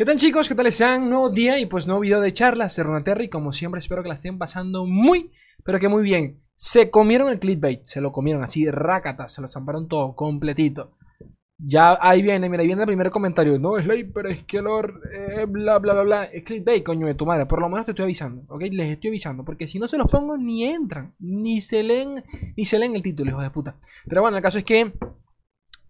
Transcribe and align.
¿Qué 0.00 0.06
tal 0.06 0.16
chicos? 0.16 0.48
¿Qué 0.48 0.54
tal 0.54 0.66
están? 0.66 1.10
Nuevo 1.10 1.28
día 1.28 1.58
y 1.58 1.66
pues 1.66 1.86
nuevo 1.86 2.00
video 2.00 2.22
de 2.22 2.32
charlas 2.32 2.74
de 2.74 2.82
Runeterra 2.82 3.22
y 3.22 3.28
como 3.28 3.52
siempre 3.52 3.80
espero 3.80 4.02
que 4.02 4.08
la 4.08 4.14
estén 4.14 4.38
pasando 4.38 4.86
muy, 4.86 5.30
pero 5.62 5.78
que 5.78 5.90
muy 5.90 6.02
bien. 6.02 6.42
Se 6.54 6.88
comieron 6.88 7.28
el 7.28 7.38
clickbait, 7.38 7.84
se 7.84 8.00
lo 8.00 8.10
comieron 8.10 8.42
así 8.42 8.66
rácata, 8.70 9.28
se 9.28 9.42
lo 9.42 9.48
zamparon 9.48 9.88
todo, 9.88 10.16
completito. 10.16 10.96
Ya 11.58 11.98
ahí 12.00 12.22
viene, 12.22 12.48
mira, 12.48 12.62
ahí 12.62 12.66
viene 12.66 12.80
el 12.80 12.86
primer 12.86 13.10
comentario. 13.10 13.58
No, 13.58 13.78
Slay, 13.78 14.04
pero 14.04 14.30
es 14.30 14.42
que 14.44 14.62
Lord, 14.62 15.02
eh, 15.12 15.44
bla, 15.44 15.78
bla, 15.78 15.92
bla, 15.92 16.02
bla. 16.02 16.24
Es 16.24 16.44
clickbait, 16.44 16.82
coño 16.82 17.06
de 17.06 17.14
tu 17.14 17.26
madre. 17.26 17.44
Por 17.44 17.60
lo 17.60 17.68
menos 17.68 17.84
te 17.84 17.90
estoy 17.90 18.04
avisando, 18.04 18.44
¿ok? 18.48 18.62
Les 18.70 18.92
estoy 18.92 19.08
avisando. 19.08 19.44
Porque 19.44 19.68
si 19.68 19.78
no 19.78 19.86
se 19.86 19.98
los 19.98 20.06
pongo, 20.06 20.38
ni 20.38 20.64
entran. 20.64 21.14
Ni 21.18 21.60
se 21.60 21.82
leen, 21.82 22.24
ni 22.56 22.64
se 22.64 22.78
leen 22.78 22.96
el 22.96 23.02
título, 23.02 23.32
hijos 23.32 23.42
de 23.42 23.50
puta. 23.50 23.76
Pero 24.08 24.22
bueno, 24.22 24.38
el 24.38 24.42
caso 24.42 24.56
es 24.56 24.64
que, 24.64 24.94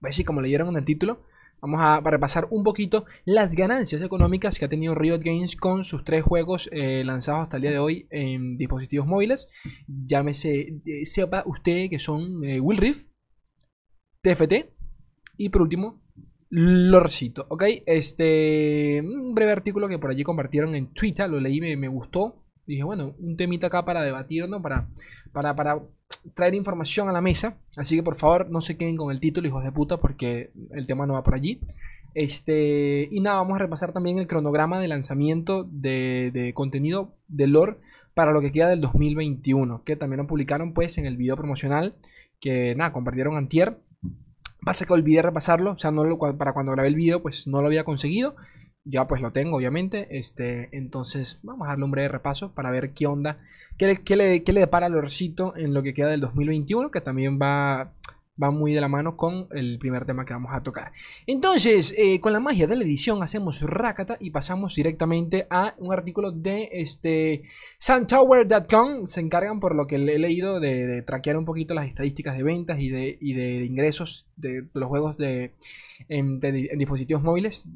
pues 0.00 0.16
sí, 0.16 0.24
como 0.24 0.40
leyeron 0.40 0.68
en 0.70 0.78
el 0.78 0.84
título, 0.84 1.20
Vamos 1.62 1.80
a 1.82 2.00
repasar 2.00 2.48
un 2.50 2.62
poquito 2.62 3.04
las 3.24 3.54
ganancias 3.54 4.00
económicas 4.02 4.58
que 4.58 4.64
ha 4.64 4.68
tenido 4.68 4.94
Riot 4.94 5.20
Games 5.22 5.56
con 5.56 5.84
sus 5.84 6.04
tres 6.04 6.22
juegos 6.22 6.70
eh, 6.72 7.04
lanzados 7.04 7.42
hasta 7.42 7.56
el 7.56 7.62
día 7.62 7.70
de 7.72 7.78
hoy 7.78 8.06
en 8.10 8.56
dispositivos 8.56 9.06
móviles. 9.06 9.48
Llámese, 9.86 10.80
eh, 10.84 11.04
sepa 11.04 11.42
usted 11.46 11.90
que 11.90 11.98
son 11.98 12.42
eh, 12.44 12.60
Will 12.60 12.78
Rift, 12.78 13.10
TFT 14.22 14.70
y 15.36 15.50
por 15.50 15.62
último 15.62 16.02
Lorcito, 16.48 17.46
¿ok? 17.48 17.64
Este, 17.86 19.00
un 19.02 19.34
breve 19.34 19.52
artículo 19.52 19.88
que 19.88 19.98
por 19.98 20.10
allí 20.10 20.24
compartieron 20.24 20.74
en 20.74 20.92
Twitter, 20.92 21.30
lo 21.30 21.38
leí, 21.40 21.60
me, 21.60 21.76
me 21.76 21.88
gustó. 21.88 22.44
Dije, 22.66 22.84
bueno, 22.84 23.14
un 23.18 23.36
temita 23.36 23.68
acá 23.68 23.84
para 23.84 24.02
debatir, 24.02 24.48
¿no? 24.48 24.62
Para, 24.62 24.88
para, 25.32 25.54
para 25.56 25.80
traer 26.34 26.54
información 26.54 27.08
a 27.08 27.12
la 27.12 27.20
mesa. 27.20 27.56
Así 27.76 27.96
que 27.96 28.02
por 28.02 28.14
favor 28.14 28.50
no 28.50 28.60
se 28.60 28.76
queden 28.76 28.96
con 28.96 29.10
el 29.10 29.20
título, 29.20 29.48
hijos 29.48 29.64
de 29.64 29.72
puta, 29.72 29.98
porque 29.98 30.52
el 30.70 30.86
tema 30.86 31.06
no 31.06 31.14
va 31.14 31.22
por 31.22 31.34
allí. 31.34 31.60
Este, 32.14 33.08
y 33.10 33.20
nada, 33.20 33.36
vamos 33.36 33.56
a 33.56 33.60
repasar 33.60 33.92
también 33.92 34.18
el 34.18 34.26
cronograma 34.26 34.80
de 34.80 34.88
lanzamiento 34.88 35.64
de, 35.70 36.52
contenido 36.54 37.14
de 37.28 37.46
lore 37.46 37.76
para 38.14 38.32
lo 38.32 38.40
que 38.40 38.52
queda 38.52 38.68
del 38.68 38.80
2021, 38.80 39.84
que 39.84 39.96
también 39.96 40.18
lo 40.18 40.26
publicaron 40.26 40.72
pues 40.74 40.98
en 40.98 41.06
el 41.06 41.16
video 41.16 41.36
promocional 41.36 41.94
que 42.40 42.74
nada, 42.74 42.92
compartieron 42.92 43.36
antier. 43.36 43.78
Pasa 44.62 44.84
que 44.84 44.92
olvidé 44.92 45.22
repasarlo, 45.22 45.72
o 45.72 45.78
sea, 45.78 45.90
no 45.90 46.04
para 46.36 46.52
cuando 46.52 46.72
grabé 46.72 46.88
el 46.88 46.94
video 46.94 47.22
pues 47.22 47.46
no 47.46 47.60
lo 47.60 47.68
había 47.68 47.84
conseguido 47.84 48.36
ya 48.84 49.06
pues 49.06 49.20
lo 49.20 49.32
tengo, 49.32 49.56
obviamente. 49.56 50.18
Este, 50.18 50.68
entonces, 50.76 51.40
vamos 51.42 51.66
a 51.66 51.70
darle 51.70 51.84
un 51.84 51.90
breve 51.90 52.08
repaso 52.08 52.52
para 52.52 52.70
ver 52.70 52.92
qué 52.92 53.06
onda, 53.06 53.38
qué, 53.76 53.86
le, 53.86 54.42
qué 54.42 54.52
le 54.52 54.60
depara 54.60 54.86
al 54.86 54.92
Lorcito 54.92 55.56
en 55.56 55.74
lo 55.74 55.82
que 55.82 55.94
queda 55.94 56.08
del 56.08 56.20
2021, 56.20 56.90
que 56.90 57.00
también 57.00 57.38
va 57.40 57.92
va 58.42 58.50
muy 58.50 58.72
de 58.72 58.80
la 58.80 58.88
mano 58.88 59.16
con 59.16 59.48
el 59.52 59.78
primer 59.78 60.06
tema 60.06 60.24
que 60.24 60.32
vamos 60.32 60.52
a 60.54 60.62
tocar. 60.62 60.92
Entonces, 61.26 61.94
eh, 61.96 62.20
con 62.20 62.32
la 62.32 62.40
magia 62.40 62.66
de 62.66 62.76
la 62.76 62.84
edición 62.84 63.22
hacemos 63.22 63.60
rakata 63.62 64.16
y 64.20 64.30
pasamos 64.30 64.74
directamente 64.74 65.46
a 65.50 65.74
un 65.78 65.92
artículo 65.92 66.32
de 66.32 66.68
este 66.72 67.42
suntower.com. 67.78 69.06
Se 69.06 69.20
encargan 69.20 69.60
por 69.60 69.74
lo 69.74 69.86
que 69.86 69.96
he 69.96 70.18
leído 70.18 70.60
de, 70.60 71.02
traquear 71.02 71.36
un 71.36 71.44
poquito 71.44 71.74
las 71.74 71.88
estadísticas 71.88 72.36
de 72.36 72.42
ventas 72.42 72.80
y 72.80 72.88
de, 72.88 73.18
de 73.20 73.64
ingresos 73.64 74.26
de 74.36 74.68
los 74.72 74.88
juegos 74.88 75.16
de, 75.16 75.54
en, 76.08 76.38
dispositivos 76.38 77.22
móviles, 77.22 77.66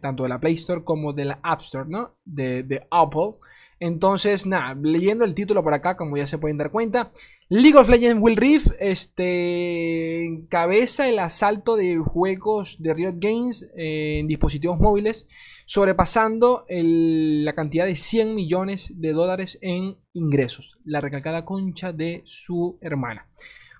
tanto 0.00 0.22
de 0.22 0.28
la 0.28 0.40
Play 0.40 0.54
Store 0.54 0.84
como 0.84 1.12
de 1.12 1.24
la 1.24 1.40
App 1.42 1.60
Store, 1.60 1.88
¿no? 1.88 2.16
De, 2.24 2.62
de 2.62 2.86
Apple. 2.90 3.34
Entonces, 3.80 4.46
nada, 4.46 4.76
leyendo 4.80 5.24
el 5.24 5.34
título 5.34 5.62
por 5.64 5.74
acá, 5.74 5.96
como 5.96 6.16
ya 6.16 6.26
se 6.26 6.38
pueden 6.38 6.56
dar 6.56 6.70
cuenta, 6.70 7.10
League 7.54 7.76
of 7.76 7.90
Legends 7.90 8.18
Will 8.18 8.36
Rift 8.38 8.68
este, 8.80 10.24
encabeza 10.24 11.06
el 11.06 11.18
asalto 11.18 11.76
de 11.76 11.98
juegos 11.98 12.80
de 12.80 12.94
Riot 12.94 13.16
Games 13.16 13.70
en 13.76 14.26
dispositivos 14.26 14.80
móviles, 14.80 15.28
sobrepasando 15.66 16.64
la 16.70 17.52
cantidad 17.52 17.84
de 17.84 17.94
100 17.94 18.34
millones 18.34 18.94
de 18.96 19.12
dólares 19.12 19.58
en 19.60 19.98
ingresos, 20.14 20.78
la 20.86 21.02
recalcada 21.02 21.44
concha 21.44 21.92
de 21.92 22.22
su 22.24 22.78
hermana. 22.80 23.28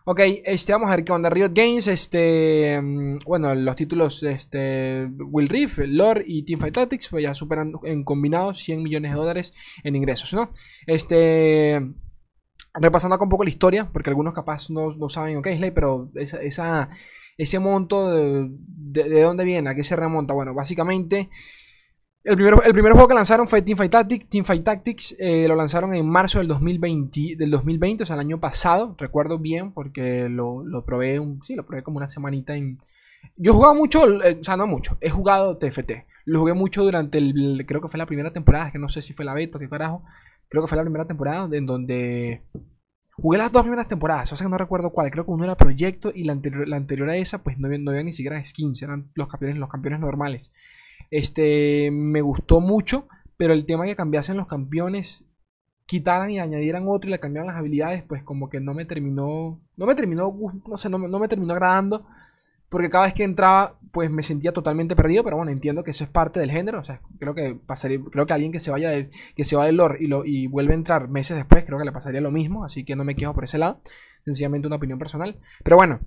Ok, 0.04 0.20
este, 0.44 0.74
vamos 0.74 0.90
a 0.90 0.96
ver 0.96 1.04
qué 1.06 1.12
onda. 1.12 1.30
Riot 1.30 1.52
Games, 1.54 1.88
este, 1.88 2.78
mm, 2.78 3.20
bueno, 3.24 3.54
los 3.54 3.74
títulos, 3.74 4.22
este, 4.22 5.08
Will 5.30 5.48
Rift, 5.48 5.78
Lore 5.86 6.22
y 6.26 6.42
Teamfight 6.42 6.74
Tactics, 6.74 7.08
pues 7.08 7.22
ya 7.22 7.32
superan 7.32 7.72
en 7.84 8.04
combinados 8.04 8.58
100 8.58 8.82
millones 8.82 9.12
de 9.12 9.16
dólares 9.16 9.54
en 9.82 9.96
ingresos, 9.96 10.34
¿no? 10.34 10.50
Este, 10.86 11.80
repasando 12.74 13.14
acá 13.14 13.24
un 13.24 13.30
poco 13.30 13.44
la 13.44 13.50
historia, 13.50 13.90
porque 13.92 14.10
algunos 14.10 14.34
capaz 14.34 14.70
no, 14.70 14.88
no 14.90 15.08
saben, 15.08 15.36
ok, 15.36 15.48
Slay, 15.56 15.70
pero 15.72 16.10
esa, 16.14 16.90
ese 17.36 17.58
monto, 17.58 18.10
de, 18.10 18.50
de, 19.08 19.22
dónde 19.22 19.44
viene? 19.44 19.70
¿A 19.70 19.74
qué 19.74 19.84
se 19.84 19.96
remonta? 19.96 20.34
Bueno, 20.34 20.54
básicamente... 20.54 21.30
El 22.24 22.36
primer, 22.36 22.54
el 22.64 22.72
primer, 22.72 22.92
juego 22.92 23.08
que 23.08 23.14
lanzaron 23.14 23.48
fue 23.48 23.62
Teamfight 23.62 23.90
Tactics. 23.90 24.28
Teamfight 24.28 24.62
Tactics 24.62 25.16
eh, 25.18 25.48
lo 25.48 25.56
lanzaron 25.56 25.92
en 25.92 26.08
marzo 26.08 26.38
del 26.38 26.46
2020, 26.46 27.34
del 27.36 27.50
2020, 27.50 28.04
o 28.04 28.06
sea, 28.06 28.14
el 28.14 28.20
año 28.20 28.38
pasado. 28.38 28.94
Recuerdo 28.96 29.40
bien 29.40 29.72
porque 29.72 30.28
lo, 30.28 30.64
lo 30.64 30.84
probé, 30.84 31.18
un, 31.18 31.42
sí, 31.42 31.56
lo 31.56 31.66
probé 31.66 31.82
como 31.82 31.96
una 31.96 32.06
semanita 32.06 32.54
en... 32.54 32.78
Yo 33.36 33.54
jugaba 33.54 33.74
mucho, 33.74 34.22
eh, 34.22 34.38
o 34.40 34.44
sea, 34.44 34.56
no 34.56 34.68
mucho, 34.68 34.98
he 35.00 35.10
jugado 35.10 35.58
TFT. 35.58 36.06
Lo 36.24 36.38
jugué 36.38 36.54
mucho 36.54 36.84
durante 36.84 37.18
el, 37.18 37.64
creo 37.66 37.80
que 37.80 37.88
fue 37.88 37.98
la 37.98 38.06
primera 38.06 38.32
temporada, 38.32 38.70
que 38.70 38.78
no 38.78 38.88
sé 38.88 39.02
si 39.02 39.12
fue 39.12 39.24
la 39.24 39.34
beta, 39.34 39.58
qué 39.58 39.68
carajo. 39.68 40.04
Creo 40.52 40.62
que 40.62 40.68
fue 40.68 40.76
la 40.76 40.84
primera 40.84 41.06
temporada 41.06 41.48
en 41.56 41.64
donde 41.64 42.42
jugué 43.12 43.38
las 43.38 43.52
dos 43.52 43.62
primeras 43.62 43.88
temporadas. 43.88 44.30
O 44.34 44.36
sea 44.36 44.44
que 44.44 44.50
no 44.50 44.58
recuerdo 44.58 44.90
cuál. 44.90 45.10
Creo 45.10 45.24
que 45.24 45.30
uno 45.30 45.44
era 45.44 45.56
Proyecto 45.56 46.12
y 46.14 46.24
la 46.24 46.34
anterior, 46.34 46.68
la 46.68 46.76
anterior 46.76 47.08
a 47.08 47.16
esa, 47.16 47.42
pues 47.42 47.58
no 47.58 47.70
no 47.70 47.90
había 47.90 48.02
ni 48.02 48.12
siquiera 48.12 48.44
skins. 48.44 48.82
Eran 48.82 49.10
los 49.14 49.28
campeones, 49.28 49.56
los 49.56 49.70
campeones 49.70 50.00
normales. 50.00 50.52
Este, 51.10 51.90
me 51.90 52.20
gustó 52.20 52.60
mucho, 52.60 53.08
pero 53.38 53.54
el 53.54 53.64
tema 53.64 53.86
que 53.86 53.96
cambiasen 53.96 54.36
los 54.36 54.46
campeones, 54.46 55.26
quitaran 55.86 56.28
y 56.28 56.38
añadieran 56.38 56.84
otro 56.86 57.08
y 57.08 57.12
le 57.12 57.18
cambiaran 57.18 57.46
las 57.46 57.56
habilidades, 57.56 58.02
pues 58.02 58.22
como 58.22 58.50
que 58.50 58.60
no 58.60 58.74
me 58.74 58.84
terminó, 58.84 59.58
no 59.74 59.86
me 59.86 59.94
terminó, 59.94 60.36
no 60.68 60.76
sé, 60.76 60.90
no, 60.90 60.98
no 60.98 61.18
me 61.18 61.28
terminó 61.28 61.54
agradando. 61.54 62.06
Porque 62.72 62.88
cada 62.88 63.04
vez 63.04 63.12
que 63.12 63.22
entraba, 63.22 63.78
pues 63.92 64.10
me 64.10 64.22
sentía 64.22 64.50
totalmente 64.50 64.96
perdido. 64.96 65.22
Pero 65.22 65.36
bueno, 65.36 65.52
entiendo 65.52 65.84
que 65.84 65.90
eso 65.90 66.04
es 66.04 66.10
parte 66.10 66.40
del 66.40 66.50
género. 66.50 66.80
O 66.80 66.82
sea, 66.82 67.02
creo 67.18 67.34
que 67.34 67.54
pasaría, 67.54 68.00
creo 68.10 68.24
que 68.24 68.32
alguien 68.32 68.50
que 68.50 68.60
se 68.60 68.70
vaya 68.70 68.88
de, 68.88 69.10
que 69.36 69.44
se 69.44 69.56
va 69.56 69.66
del 69.66 69.76
lore 69.76 69.98
y, 70.00 70.06
lo, 70.06 70.24
y 70.24 70.46
vuelve 70.46 70.72
a 70.72 70.76
entrar 70.76 71.06
meses 71.06 71.36
después, 71.36 71.66
creo 71.66 71.78
que 71.78 71.84
le 71.84 71.92
pasaría 71.92 72.22
lo 72.22 72.30
mismo. 72.30 72.64
Así 72.64 72.82
que 72.82 72.96
no 72.96 73.04
me 73.04 73.14
quejo 73.14 73.34
por 73.34 73.44
ese 73.44 73.58
lado. 73.58 73.82
Sencillamente 74.24 74.68
una 74.68 74.76
opinión 74.76 74.98
personal. 74.98 75.38
Pero 75.62 75.76
bueno, 75.76 76.00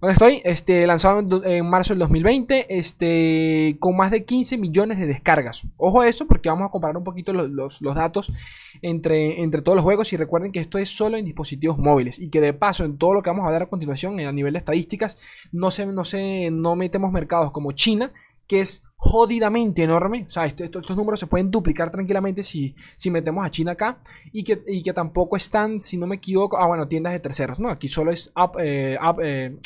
¿Dónde 0.00 0.12
estoy? 0.12 0.42
Este, 0.44 0.86
lanzado 0.86 1.44
en, 1.44 1.68
marzo 1.68 1.92
del 1.92 2.00
2020, 2.00 2.78
este, 2.78 3.76
con 3.80 3.96
más 3.96 4.10
de 4.10 4.24
15 4.24 4.58
millones 4.58 4.98
de 4.98 5.06
descargas. 5.06 5.66
Ojo 5.76 6.00
a 6.00 6.08
eso 6.08 6.26
porque 6.26 6.48
vamos 6.48 6.66
a 6.66 6.70
comparar 6.70 6.96
un 6.96 7.04
poquito 7.04 7.32
los, 7.32 7.80
datos 7.80 8.32
entre, 8.80 9.42
entre 9.42 9.62
todos 9.62 9.76
los 9.76 9.84
juegos 9.84 10.12
y 10.12 10.16
recuerden 10.16 10.52
que 10.52 10.60
esto 10.60 10.78
es 10.78 10.88
solo 10.88 11.16
en 11.16 11.24
dispositivos 11.24 11.78
móviles 11.78 12.20
y 12.20 12.30
que 12.30 12.40
de 12.40 12.52
paso 12.52 12.84
en 12.84 12.96
todo 12.96 13.14
lo 13.14 13.22
que 13.22 13.30
vamos 13.30 13.46
a 13.46 13.50
ver 13.50 13.62
a 13.62 13.68
continuación 13.68 14.18
a 14.20 14.32
nivel 14.32 14.52
de 14.52 14.58
estadísticas 14.58 15.18
no, 15.50 15.70
se, 15.70 15.86
no, 15.86 16.04
se, 16.04 16.50
no 16.50 16.76
metemos 16.76 17.12
mercados 17.12 17.50
como 17.50 17.72
China 17.72 18.10
que 18.46 18.60
es 18.60 18.84
jodidamente 19.04 19.82
enorme. 19.82 20.26
O 20.28 20.30
sea, 20.30 20.46
estos 20.46 20.96
números 20.96 21.18
se 21.18 21.26
pueden 21.26 21.50
duplicar 21.50 21.90
tranquilamente 21.90 22.44
si, 22.44 22.76
si 22.94 23.10
metemos 23.10 23.44
a 23.44 23.50
China 23.50 23.72
acá. 23.72 23.98
Y 24.32 24.44
que, 24.44 24.62
que, 24.62 24.92
tampoco 24.92 25.34
están, 25.36 25.80
si 25.80 25.98
no 25.98 26.06
me 26.06 26.14
equivoco, 26.14 26.56
ah, 26.56 26.68
bueno, 26.68 26.86
tiendas 26.86 27.12
de 27.12 27.18
terceros. 27.18 27.58
No, 27.58 27.68
aquí 27.68 27.88
solo 27.88 28.12
es 28.12 28.32
eh, 28.60 28.96
eh, 29.24 29.56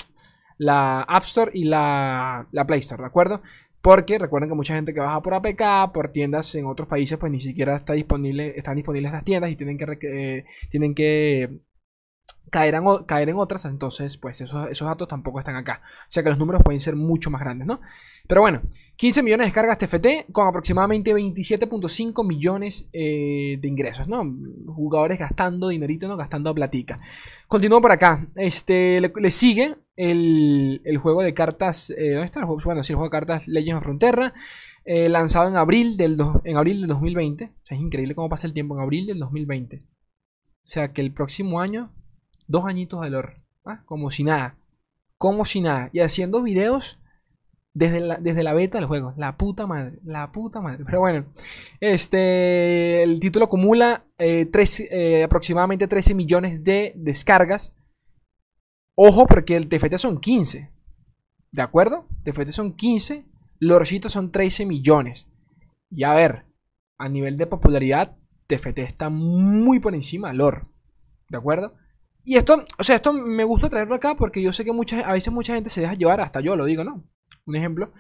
la 0.57 1.03
App 1.03 1.25
Store 1.25 1.51
y 1.53 1.65
la, 1.65 2.49
Play 2.67 2.81
Store, 2.81 3.03
¿de 3.03 3.09
acuerdo? 3.09 3.43
Porque 3.83 4.19
recuerden 4.19 4.49
que 4.49 4.57
mucha 4.57 4.75
gente 4.75 4.95
que 4.95 5.01
baja 5.01 5.21
por 5.21 5.35
APK, 5.35 5.93
por 5.93 6.13
tiendas 6.13 6.55
en 6.55 6.65
otros 6.65 6.89
países, 6.89 7.19
pues 7.19 7.31
ni 7.31 7.39
siquiera 7.39 7.77
está 7.77 7.93
disponible, 7.93 8.55
están 8.57 8.77
disponibles 8.77 9.11
estas 9.11 9.25
tiendas 9.25 9.51
y 9.51 9.57
tienen 9.57 9.77
que, 9.77 9.85
eh, 10.03 10.45
tienen 10.71 10.95
que 10.95 11.61
caer 12.51 13.29
en, 13.29 13.37
otras, 13.37 13.65
entonces 13.67 14.17
pues 14.17 14.41
esos, 14.41 14.71
esos, 14.71 14.87
datos 14.87 15.09
tampoco 15.09 15.39
están 15.39 15.57
acá. 15.57 15.83
O 16.03 16.07
sea 16.09 16.23
que 16.23 16.29
los 16.29 16.39
números 16.39 16.63
pueden 16.65 16.81
ser 16.81 16.97
mucho 16.97 17.31
más 17.31 17.41
grandes, 17.41 17.67
¿no? 17.67 17.81
Pero 18.27 18.41
bueno, 18.41 18.63
15 18.97 19.23
millones 19.23 19.45
de 19.45 19.49
descargas 19.49 19.79
TFT 19.79 20.33
con 20.33 20.47
aproximadamente 20.47 21.15
27.5 21.15 22.27
millones 22.27 22.89
eh, 22.93 23.59
de 23.61 23.69
ingresos, 23.69 24.09
¿no? 24.09 24.25
Jugadores 24.67 25.19
gastando 25.19 25.69
dinerito, 25.69 26.09
¿no? 26.09 26.17
Gastando 26.17 26.55
platica. 26.55 27.01
Continúo 27.47 27.81
por 27.81 27.93
acá. 27.93 28.27
Este, 28.37 29.01
le, 29.01 29.31
sigue 29.31 29.77
el, 29.97 30.99
juego 31.03 31.23
de 31.23 31.35
cartas, 31.35 31.91
eh, 31.91 32.13
¿dónde 32.13 32.27
está? 32.27 32.45
Bueno, 32.45 32.83
sí, 32.83 32.93
el 32.93 32.97
juego 32.97 33.11
de 33.11 33.19
cartas 33.19 33.49
Legends 33.49 33.79
of 33.79 33.85
Frontera. 33.85 34.35
Eh, 34.89 35.09
lanzado 35.09 35.49
en 35.49 35.57
abril, 35.57 35.97
del 35.97 36.17
en 36.45 36.57
abril 36.57 36.81
del 36.81 36.89
2020. 36.89 37.45
O 37.45 37.67
sea, 37.67 37.77
es 37.77 37.83
increíble 37.83 38.15
cómo 38.15 38.29
pasa 38.29 38.47
el 38.47 38.55
tiempo 38.55 38.77
en 38.77 38.83
abril 38.83 39.07
del 39.07 39.19
2020. 39.19 39.79
O 39.79 40.69
sea 40.69 40.93
que 40.93 41.01
el 41.01 41.13
próximo 41.13 41.61
año 41.61 41.93
Dos 42.47 42.65
añitos 42.65 43.01
de 43.03 43.11
lore. 43.11 43.43
¿ah? 43.65 43.83
Como 43.85 44.11
si 44.11 44.25
nada. 44.25 44.57
Como 45.19 45.45
si 45.45 45.61
nada. 45.61 45.91
Y 45.93 46.01
haciendo 46.01 46.43
videos 46.43 46.99
desde 47.75 48.01
la, 48.01 48.17
desde 48.17 48.43
la 48.43 48.55
beta 48.55 48.79
del 48.79 48.87
juego. 48.87 49.15
La 49.17 49.37
puta 49.37 49.67
madre. 49.67 49.99
La 50.05 50.33
puta 50.33 50.61
madre. 50.61 50.85
Pero 50.85 51.01
bueno. 51.01 51.27
Este. 51.81 53.03
El 53.03 53.21
título 53.21 53.47
acumula 53.47 54.07
eh, 54.19 54.51
eh, 54.91 55.25
aproximadamente 55.25 55.89
13 55.89 56.15
millones 56.15 56.65
de 56.65 56.93
descargas. 56.97 57.75
Ojo, 58.95 59.27
porque 59.27 59.57
el 59.57 59.69
TFT 59.69 59.97
son 59.97 60.21
15. 60.21 60.71
¿De 61.53 61.63
acuerdo? 61.63 62.09
TFT 62.25 62.49
son 62.49 62.75
15. 62.75 63.27
Lorcitos 63.59 64.13
son 64.13 64.31
13 64.31 64.67
millones. 64.67 65.29
Y 65.91 66.05
a 66.05 66.15
ver, 66.15 66.47
a 66.99 67.09
nivel 67.09 67.37
de 67.37 67.47
popularidad, 67.47 68.17
TFT 68.47 68.79
está 68.81 69.11
muy 69.11 69.81
por 69.81 69.95
encima 69.95 70.33
LOR. 70.33 70.69
¿De 71.29 71.39
acuerdo? 71.39 71.75
Y 72.29 72.35
esto, 72.35 72.65
o 72.77 72.83
sea, 72.83 72.97
esto 72.97 73.13
me 73.13 73.45
gusta 73.45 73.71
traerlo 73.71 73.95
acá 73.95 74.17
porque 74.17 74.43
yo 74.43 74.53
sé 74.53 74.65
que 74.65 74.73
mucha, 74.73 74.99
a 75.09 75.13
veces 75.13 75.33
mucha 75.33 75.55
gente 75.55 75.71
se 75.71 75.81
deja 75.81 75.95
llevar, 75.95 76.21
hasta 76.21 76.41
yo 76.41 76.57
lo 76.57 76.65
digo, 76.65 76.83
¿no? 76.83 77.05
Un 77.47 77.55
ejemplo. 77.55 77.93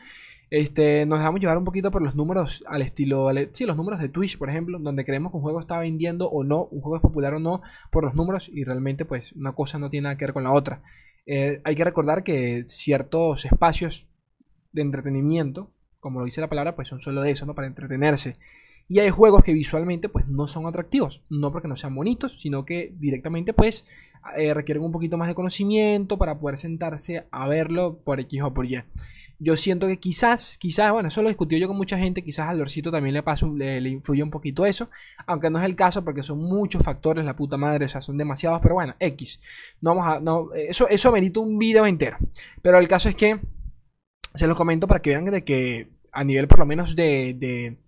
Este, 0.50 1.06
nos 1.06 1.20
dejamos 1.20 1.40
llevar 1.40 1.58
un 1.58 1.64
poquito 1.64 1.93
por 1.93 2.02
los 2.02 2.17
números 2.17 2.64
al 2.67 2.82
estilo, 2.82 3.28
sí, 3.52 3.67
los 3.67 3.76
números 3.76 4.00
de 4.00 4.08
Twitch, 4.08 4.37
por 4.37 4.50
ejemplo, 4.50 4.81
donde 4.81 5.05
creemos 5.05 5.31
que 5.31 5.37
un 5.37 5.44
juego 5.44 5.61
está 5.61 5.78
vendiendo 5.78 6.28
o 6.28 6.43
no, 6.43 6.64
un 6.64 6.81
juego 6.81 6.96
es 6.96 7.02
popular 7.02 7.34
o 7.34 7.38
no, 7.38 7.62
por 7.93 8.02
los 8.02 8.17
números 8.17 8.50
y 8.52 8.64
realmente 8.64 9.05
pues 9.05 9.31
una 9.32 9.52
cosa 9.52 9.78
no 9.78 9.90
tiene 9.90 10.05
nada 10.05 10.17
que 10.17 10.25
ver 10.25 10.34
con 10.34 10.43
la 10.43 10.52
otra. 10.52 10.82
Eh, 11.25 11.61
hay 11.62 11.76
que 11.76 11.84
recordar 11.84 12.25
que 12.25 12.64
ciertos 12.67 13.44
espacios 13.44 14.08
de 14.73 14.82
entretenimiento, 14.82 15.70
como 16.00 16.19
lo 16.19 16.26
dice 16.26 16.40
la 16.40 16.49
palabra, 16.49 16.75
pues 16.75 16.88
son 16.88 16.99
solo 16.99 17.23
de 17.23 17.31
eso, 17.31 17.46
¿no? 17.46 17.55
Para 17.55 17.69
entretenerse. 17.69 18.38
Y 18.88 19.00
hay 19.00 19.11
juegos 19.11 19.43
que 19.43 19.53
visualmente 19.53 20.09
pues 20.09 20.27
no 20.29 20.47
son 20.47 20.67
atractivos, 20.67 21.23
no 21.29 21.50
porque 21.53 21.69
no 21.69 21.77
sean 21.77 21.94
bonitos, 21.94 22.41
sino 22.41 22.65
que 22.65 22.94
directamente 22.99 23.53
pues 23.53 23.87
eh, 24.37 24.55
requieren 24.55 24.83
un 24.83 24.93
poquito 24.93 25.19
más 25.19 25.29
de 25.29 25.35
conocimiento 25.35 26.19
para 26.19 26.38
poder 26.38 26.59
sentarse 26.59 27.27
a 27.31 27.49
verlo 27.49 27.99
por 28.05 28.21
X 28.21 28.43
o 28.43 28.55
por 28.55 28.67
Y. 28.67 28.83
Yo 29.38 29.56
siento 29.56 29.87
que 29.87 29.99
quizás, 29.99 30.56
quizás, 30.56 30.93
bueno, 30.93 31.09
eso 31.09 31.21
lo 31.21 31.29
discutió 31.29 31.59
yo 31.59 31.69
con 31.69 31.77
mucha 31.77 31.99
gente, 31.99 32.23
quizás 32.23 32.49
al 32.49 32.59
Lorcito 32.59 32.91
también 32.91 33.12
le 33.12 33.23
pasa, 33.23 33.47
le, 33.47 33.87
influye 33.91 34.23
un 34.23 34.31
poquito 34.31 34.65
eso, 34.65 34.88
aunque 35.27 35.50
no 35.50 35.59
es 35.59 35.65
el 35.67 35.77
caso 35.77 36.03
porque 36.03 36.23
son 36.23 36.38
muchos 36.38 36.83
factores, 36.83 37.25
la 37.25 37.37
puta 37.37 37.59
madre, 37.59 37.85
o 37.85 37.88
sea, 37.88 38.00
son 38.00 38.17
demasiados, 38.17 38.61
pero 38.62 38.77
bueno, 38.77 38.94
X. 38.99 39.38
No 39.83 39.94
vamos 39.94 40.17
a, 40.17 40.21
no, 40.21 40.55
eso, 40.55 40.88
eso 40.88 41.12
merita 41.12 41.41
un 41.41 41.59
video 41.59 41.85
entero. 41.85 42.17
Pero 42.62 42.79
el 42.79 42.88
caso 42.88 43.11
es 43.11 43.15
que, 43.15 43.38
se 44.37 44.47
los 44.47 44.56
comento 44.56 44.87
para 44.87 45.00
que 45.00 45.11
vean 45.11 45.25
de 45.27 45.44
que 45.44 45.88
a 46.12 46.25
nivel 46.25 46.49
por 46.49 46.59
lo 46.59 46.67
menos 46.67 46.97
de, 46.97 47.79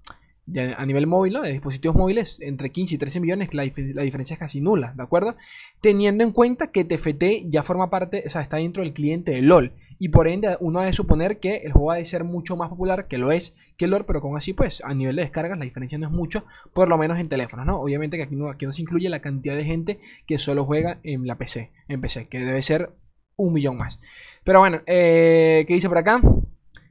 a 0.77 0.87
nivel 0.87 1.06
móvil, 1.06 1.39
de 1.43 1.53
dispositivos 1.53 1.97
móviles, 1.97 2.41
entre 2.41 2.71
15 2.71 2.95
y 2.95 2.99
13 2.99 3.21
millones, 3.21 3.55
la, 3.55 3.65
la, 3.95 4.03
diferencia 4.03 4.35
es 4.35 4.41
casi 4.41 4.61
nula, 4.61 4.95
¿de 4.97 5.03
acuerdo? 5.03 5.37
Teniendo 5.81 6.25
en 6.25 6.33
cuenta 6.33 6.71
que 6.71 6.85
TFT 6.85 7.49
ya 7.49 7.62
forma 7.62 7.91
parte, 7.91 8.25
o 8.27 8.31
sea, 8.31 8.41
está 8.41 8.56
dentro 8.56 8.83
del 8.83 8.93
cliente 8.93 9.33
de 9.33 9.43
LOL. 9.43 9.73
Y 10.00 10.11
por 10.11 10.29
ende, 10.29 10.56
uno 10.61 10.81
debe 10.81 10.93
suponer 10.93 11.41
que 11.41 11.56
el 11.56 11.73
juego 11.73 11.91
ha 11.91 11.97
de 11.97 12.05
ser 12.05 12.23
mucho 12.25 12.56
más 12.56 12.69
popular, 12.69 13.09
que 13.09 13.19
lo 13.19 13.33
es, 13.33 13.56
que 13.77 13.89
LOL, 13.89 14.06
pero 14.06 14.21
con 14.21 14.37
así, 14.37 14.53
pues, 14.53 14.83
a 14.85 14.95
nivel 14.95 15.17
de 15.17 15.23
descargas, 15.23 15.59
la 15.59 15.65
diferencia 15.65 15.99
no 15.99 16.06
es 16.06 16.12
mucho, 16.12 16.45
por 16.73 16.89
lo 16.89 16.97
menos 16.97 17.19
en 17.19 17.29
teléfonos, 17.29 17.67
¿no? 17.67 17.81
Obviamente 17.81 18.17
que 18.17 18.23
aquí 18.25 18.37
no, 18.37 18.49
aquí 18.49 18.65
no 18.65 18.73
se 18.73 18.83
incluye 18.83 19.09
la 19.09 19.21
cantidad 19.21 19.56
de 19.56 19.65
gente 19.65 20.00
que 20.27 20.39
solo 20.39 20.65
juega 20.65 21.00
en 21.03 21.27
la 21.27 21.37
PC, 21.37 21.73
en 21.89 22.00
PC, 22.00 22.29
que 22.29 22.39
debe 22.39 22.62
ser 22.62 22.93
un 23.37 23.53
millón 23.53 23.77
más. 23.77 24.00
Pero 24.45 24.61
bueno, 24.61 24.81
eh, 24.87 25.65
¿qué 25.67 25.75
dice 25.75 25.89
por 25.89 25.99
acá? 25.99 26.21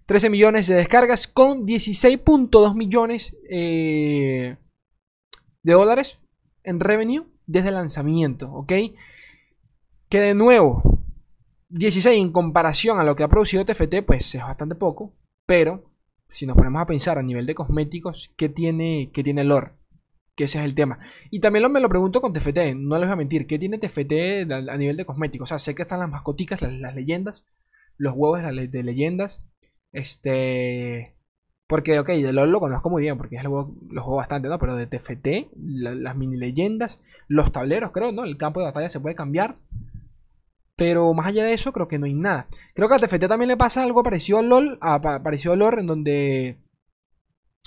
13 0.08 0.30
millones 0.30 0.68
de 0.68 0.76
descargas 0.76 1.28
con 1.28 1.68
16.2 1.68 2.76
millones 2.76 3.38
eh, 3.50 4.58
de 5.64 5.74
dólares 5.74 6.22
en 6.64 6.80
revenue 6.80 7.28
desde 7.46 7.70
el 7.70 7.76
lanzamiento, 7.76 8.52
¿ok? 8.52 8.74
Que 10.10 10.22
de 10.22 10.34
nuevo, 10.34 11.04
16 11.70 12.22
en 12.22 12.32
comparación 12.32 13.00
a 13.00 13.04
lo 13.04 13.16
que 13.16 13.24
ha 13.24 13.28
producido 13.28 13.66
TFT, 13.66 14.04
pues 14.06 14.34
es 14.34 14.42
bastante 14.42 14.76
poco. 14.76 15.14
Pero 15.46 15.92
si 16.30 16.46
nos 16.46 16.56
ponemos 16.56 16.82
a 16.82 16.86
pensar 16.86 17.18
a 17.18 17.24
nivel 17.24 17.46
de 17.46 17.56
cosméticos, 17.56 18.34
¿qué 18.38 18.48
tiene, 18.48 19.12
qué 19.14 19.24
tiene 19.24 19.44
lore? 19.44 19.74
Que 20.36 20.46
ese 20.46 20.60
es 20.60 20.66
el 20.66 20.76
tema. 20.76 21.00
Y 21.32 21.42
también 21.42 21.64
lo, 21.64 21.70
me 21.70 21.82
lo 21.82 21.90
pregunto 21.90 22.22
con 22.22 22.32
TFT, 22.32 22.76
no 22.76 22.98
les 22.98 23.08
voy 23.08 23.14
a 23.14 23.16
mentir. 23.18 23.48
¿Qué 23.48 23.60
tiene 23.60 23.78
TFT 23.78 24.52
a, 24.52 24.78
nivel 24.78 24.96
de 24.96 25.06
cosméticos? 25.06 25.48
O 25.48 25.50
sea, 25.50 25.60
sé 25.60 25.76
que 25.76 25.82
están 25.82 26.00
las 26.00 26.10
mascoticas, 26.10 26.62
las, 26.62 26.96
leyendas, 26.96 27.46
los 27.98 28.14
huevos 28.16 28.42
de, 28.42 28.68
de, 28.68 28.84
leyendas. 28.84 29.44
Este. 29.98 31.16
Porque, 31.68 32.00
ok, 32.00 32.08
de 32.08 32.32
LOL 32.32 32.52
lo 32.52 32.60
conozco 32.60 32.90
muy 32.90 33.02
bien, 33.02 33.18
porque 33.18 33.36
es 33.36 33.44
lo 33.44 33.74
juego 33.90 34.16
bastante, 34.16 34.48
¿no? 34.48 34.60
Pero 34.60 34.76
de 34.76 34.86
TFT, 34.86 35.50
las 35.56 36.16
mini 36.16 36.38
leyendas, 36.38 37.02
los 37.28 37.52
tableros, 37.52 37.92
creo, 37.92 38.12
¿no? 38.12 38.24
El 38.24 38.38
campo 38.38 38.60
de 38.60 38.68
batalla 38.68 38.90
se 38.90 39.00
puede 39.00 39.16
cambiar. 39.16 39.58
Pero 40.76 41.14
más 41.16 41.26
allá 41.26 41.44
de 41.44 41.54
eso, 41.54 41.74
creo 41.74 41.88
que 41.88 41.98
no 41.98 42.06
hay 42.06 42.14
nada. 42.14 42.48
Creo 42.76 42.88
que 42.88 42.94
a 42.94 43.00
TFT 43.00 43.28
también 43.28 43.50
le 43.50 43.58
pasa 43.58 43.84
algo 43.84 44.04
parecido 44.04 44.38
al 44.38 44.50
LOL, 44.50 44.78
a, 44.82 45.02
parecido 45.02 45.54
al 45.54 45.60
LOL, 45.60 45.80
en 45.80 45.88
donde. 45.88 46.58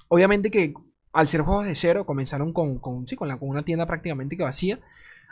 Obviamente 0.08 0.52
que 0.52 0.72
al 1.12 1.26
ser 1.26 1.40
juegos 1.40 1.66
de 1.66 1.74
cero, 1.74 2.06
comenzaron 2.06 2.52
con, 2.52 2.78
con, 2.78 3.08
sí, 3.08 3.16
con, 3.16 3.26
la, 3.26 3.38
con 3.38 3.48
una 3.48 3.64
tienda 3.64 3.86
prácticamente 3.86 4.36
que 4.36 4.44
vacía. 4.44 4.78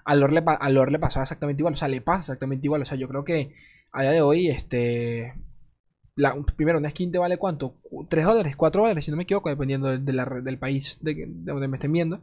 Al 0.04 0.18
LOL, 0.18 0.34
le, 0.34 0.42
al 0.44 0.74
LOL 0.74 0.90
le 0.90 0.98
pasaba 0.98 1.22
exactamente 1.22 1.60
igual, 1.60 1.74
o 1.74 1.76
sea, 1.76 1.86
le 1.86 2.00
pasa 2.00 2.32
exactamente 2.32 2.66
igual. 2.66 2.82
O 2.82 2.84
sea, 2.84 2.98
yo 2.98 3.08
creo 3.08 3.24
que 3.24 3.54
a 3.92 4.02
día 4.02 4.10
de 4.10 4.20
hoy, 4.20 4.48
este. 4.48 5.34
La, 6.18 6.34
primero, 6.56 6.78
una 6.78 6.90
skin 6.90 7.12
te 7.12 7.18
vale 7.18 7.36
cuánto? 7.36 7.76
3 8.08 8.24
dólares, 8.24 8.56
4 8.56 8.82
dólares, 8.82 9.04
si 9.04 9.12
no 9.12 9.16
me 9.16 9.22
equivoco, 9.22 9.50
dependiendo 9.50 9.86
de, 9.86 9.98
del 9.98 10.58
país 10.58 10.98
de, 11.00 11.14
de, 11.14 11.52
donde 11.52 11.68
me 11.68 11.76
estén 11.76 11.92
viendo. 11.92 12.20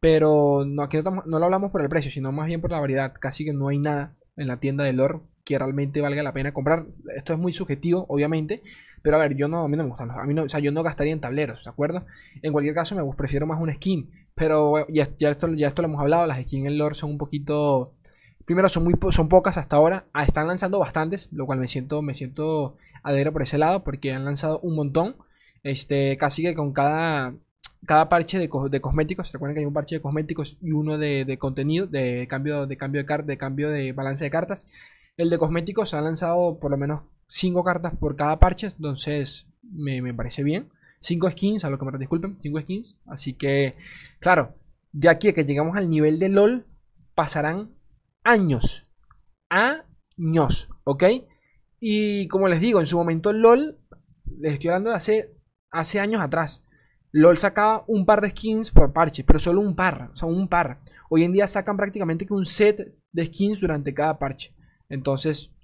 Pero 0.00 0.66
no, 0.66 0.82
aquí 0.82 0.98
no, 0.98 1.22
no, 1.24 1.38
lo 1.38 1.44
hablamos 1.46 1.70
por 1.70 1.80
el 1.80 1.88
precio, 1.88 2.10
sino 2.10 2.30
más 2.30 2.46
bien 2.46 2.60
por 2.60 2.70
la 2.70 2.78
variedad. 2.78 3.14
Casi 3.18 3.46
que 3.46 3.54
no 3.54 3.68
hay 3.68 3.78
nada 3.78 4.14
en 4.36 4.48
la 4.48 4.60
tienda 4.60 4.84
de 4.84 4.92
lore 4.92 5.20
que 5.44 5.56
realmente 5.56 6.02
valga 6.02 6.22
la 6.22 6.34
pena 6.34 6.52
comprar. 6.52 6.88
Esto 7.16 7.32
es 7.32 7.38
muy 7.38 7.54
subjetivo, 7.54 8.04
obviamente. 8.10 8.62
Pero 9.00 9.16
a 9.16 9.20
ver, 9.20 9.34
yo 9.34 9.48
no, 9.48 9.64
a 9.64 9.68
mí 9.68 9.78
no 9.78 9.84
me 9.84 9.88
gustan. 9.88 10.10
A 10.10 10.24
mí 10.24 10.34
no, 10.34 10.42
o 10.42 10.48
sea, 10.50 10.60
yo 10.60 10.70
no 10.70 10.82
gastaría 10.82 11.14
en 11.14 11.20
tableros, 11.22 11.64
¿de 11.64 11.70
acuerdo? 11.70 12.04
En 12.42 12.52
cualquier 12.52 12.74
caso, 12.74 12.94
me 12.94 13.16
prefiero 13.16 13.46
más 13.46 13.58
una 13.58 13.72
skin. 13.72 14.10
Pero 14.34 14.86
ya, 14.88 15.08
ya, 15.18 15.30
esto, 15.30 15.48
ya 15.54 15.68
esto 15.68 15.80
lo 15.80 15.88
hemos 15.88 16.02
hablado. 16.02 16.26
Las 16.26 16.42
skins 16.42 16.66
en 16.66 16.76
lore 16.76 16.94
son 16.94 17.12
un 17.12 17.18
poquito. 17.18 17.94
Primero, 18.48 18.70
son, 18.70 18.84
muy, 18.84 18.94
son 19.10 19.28
pocas 19.28 19.58
hasta 19.58 19.76
ahora. 19.76 20.06
Ah, 20.14 20.24
están 20.24 20.46
lanzando 20.46 20.78
bastantes, 20.78 21.28
lo 21.32 21.44
cual 21.44 21.58
me 21.58 21.68
siento, 21.68 22.00
me 22.00 22.14
siento 22.14 22.76
adhero 23.02 23.30
por 23.30 23.42
ese 23.42 23.58
lado. 23.58 23.84
Porque 23.84 24.12
han 24.12 24.24
lanzado 24.24 24.58
un 24.60 24.74
montón. 24.74 25.16
Este, 25.62 26.16
casi 26.16 26.42
que 26.42 26.54
con 26.54 26.72
cada 26.72 27.34
cada 27.86 28.08
parche 28.08 28.38
de, 28.38 28.48
de, 28.70 28.80
cosméticos, 28.80 29.30
recuerden 29.32 29.54
que 29.54 29.60
hay 29.60 29.66
un 29.66 29.74
parche 29.74 29.96
de 29.96 30.00
cosméticos 30.00 30.56
y 30.62 30.72
uno 30.72 30.96
de, 30.96 31.36
contenido, 31.38 31.86
de 31.86 32.26
cambio 32.28 32.66
de 32.66 32.76
cambio 32.78 33.04
de, 33.04 33.22
de 33.22 33.38
cambio 33.38 33.68
de 33.68 33.92
balance 33.92 34.24
de 34.24 34.30
cartas. 34.30 34.66
El 35.18 35.28
de 35.30 35.38
cosméticos 35.38 35.94
ha 35.94 36.00
lanzado 36.00 36.58
por 36.58 36.70
lo 36.70 36.78
menos 36.78 37.02
5 37.26 37.62
cartas 37.64 37.94
por 37.96 38.16
cada 38.16 38.38
parche, 38.38 38.68
entonces 38.68 39.48
me, 39.62 40.14
parece 40.14 40.42
bien. 40.42 40.70
5 41.00 41.30
skins, 41.32 41.64
a 41.64 41.70
lo 41.70 41.78
que 41.78 41.84
me 41.84 41.98
disculpen, 41.98 42.36
5 42.38 42.60
skins. 42.62 42.98
Así 43.06 43.34
que, 43.34 43.76
claro, 44.18 44.54
de 44.92 45.08
aquí 45.08 45.28
a 45.28 45.34
que 45.34 45.44
llegamos 45.44 45.76
al 45.76 45.90
nivel 45.90 46.18
de 46.18 46.30
LOL, 46.30 46.66
pasarán 47.14 47.70
años. 48.28 48.86
Años, 49.48 50.68
¿ok? 50.84 51.04
Y 51.80 52.28
como 52.28 52.48
les 52.48 52.60
digo, 52.60 52.80
en 52.80 52.86
su 52.86 52.98
momento 52.98 53.32
LOL, 53.32 53.78
les 54.38 54.54
estoy 54.54 54.68
hablando 54.68 54.90
de 54.90 54.96
hace, 54.96 55.34
hace 55.70 55.98
años 55.98 56.20
atrás. 56.20 56.66
LOL 57.10 57.38
sacaba 57.38 57.84
un 57.88 58.04
par 58.04 58.20
de 58.20 58.30
skins 58.30 58.70
por 58.70 58.92
parche, 58.92 59.24
pero 59.24 59.38
solo 59.38 59.62
un 59.62 59.74
par, 59.74 60.10
o 60.12 60.14
sea, 60.14 60.28
un 60.28 60.48
par. 60.48 60.82
Hoy 61.08 61.24
en 61.24 61.32
día 61.32 61.46
sacan 61.46 61.78
prácticamente 61.78 62.26
que 62.26 62.34
un 62.34 62.44
set 62.44 62.94
de 63.12 63.26
skins 63.26 63.62
durante 63.62 63.94
cada 63.94 64.18
parche. 64.18 64.54
Entonces, 64.90 65.54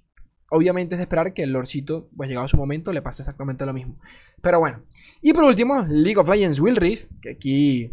obviamente 0.49 0.95
es 0.95 0.99
de 0.99 1.03
esperar 1.03 1.33
que 1.33 1.43
el 1.43 1.51
lorcito, 1.51 2.09
pues 2.17 2.29
llegado 2.29 2.47
su 2.47 2.57
momento, 2.57 2.91
le 2.91 3.03
pase 3.03 3.21
exactamente 3.21 3.65
lo 3.65 3.73
mismo. 3.73 3.99
Pero 4.41 4.59
bueno. 4.59 4.83
Y 5.21 5.33
por 5.33 5.43
último, 5.43 5.85
League 5.87 6.17
of 6.17 6.29
Legends 6.29 6.59
Will 6.59 6.75
Rift, 6.75 7.11
que 7.21 7.31
aquí... 7.31 7.89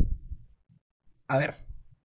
A 1.29 1.37
ver, 1.37 1.57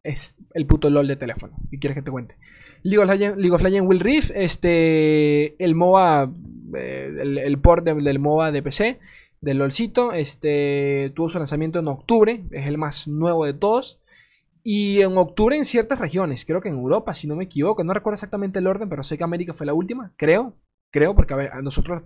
es 0.03 0.37
el 0.53 0.65
puto 0.65 0.89
LOL 0.89 1.07
de 1.07 1.15
teléfono. 1.15 1.57
¿Qué 1.69 1.79
quieres 1.79 1.95
que 1.95 2.01
te 2.01 2.11
cuente? 2.11 2.37
League 2.83 3.03
of 3.03 3.09
Legends, 3.09 3.37
League 3.37 3.55
of 3.55 3.87
Will 3.87 3.99
Rift, 3.99 4.31
este... 4.35 5.63
El 5.63 5.75
MOBA... 5.75 6.31
Eh, 6.75 7.43
el, 7.45 7.59
port 7.59 7.85
del 7.85 8.19
MOBA 8.19 8.51
de 8.51 8.61
PC 8.61 8.99
del 9.41 9.57
LOLcito. 9.57 10.11
Este 10.11 11.11
tuvo 11.15 11.29
su 11.29 11.37
lanzamiento 11.37 11.79
en 11.79 11.87
octubre, 11.87 12.43
es 12.51 12.67
el 12.67 12.77
más 12.77 13.07
nuevo 13.07 13.45
de 13.45 13.53
todos. 13.53 14.01
Y 14.63 15.01
en 15.01 15.17
octubre 15.17 15.55
en 15.55 15.63
ciertas 15.63 15.99
regiones, 15.99 16.43
creo 16.43 16.59
que 16.59 16.67
en 16.67 16.75
Europa, 16.75 17.13
si 17.13 17.25
no 17.25 17.37
me 17.37 17.45
equivoco, 17.45 17.85
no 17.85 17.93
recuerdo 17.93 18.15
exactamente 18.15 18.59
el 18.59 18.67
orden, 18.67 18.89
pero 18.89 19.01
sé 19.01 19.17
que 19.17 19.23
América 19.23 19.53
fue 19.53 19.65
la 19.65 19.73
última, 19.73 20.13
creo, 20.17 20.57
creo, 20.91 21.15
porque 21.15 21.33
a 21.33 21.37
ver, 21.37 21.51
nosotros 21.63 22.03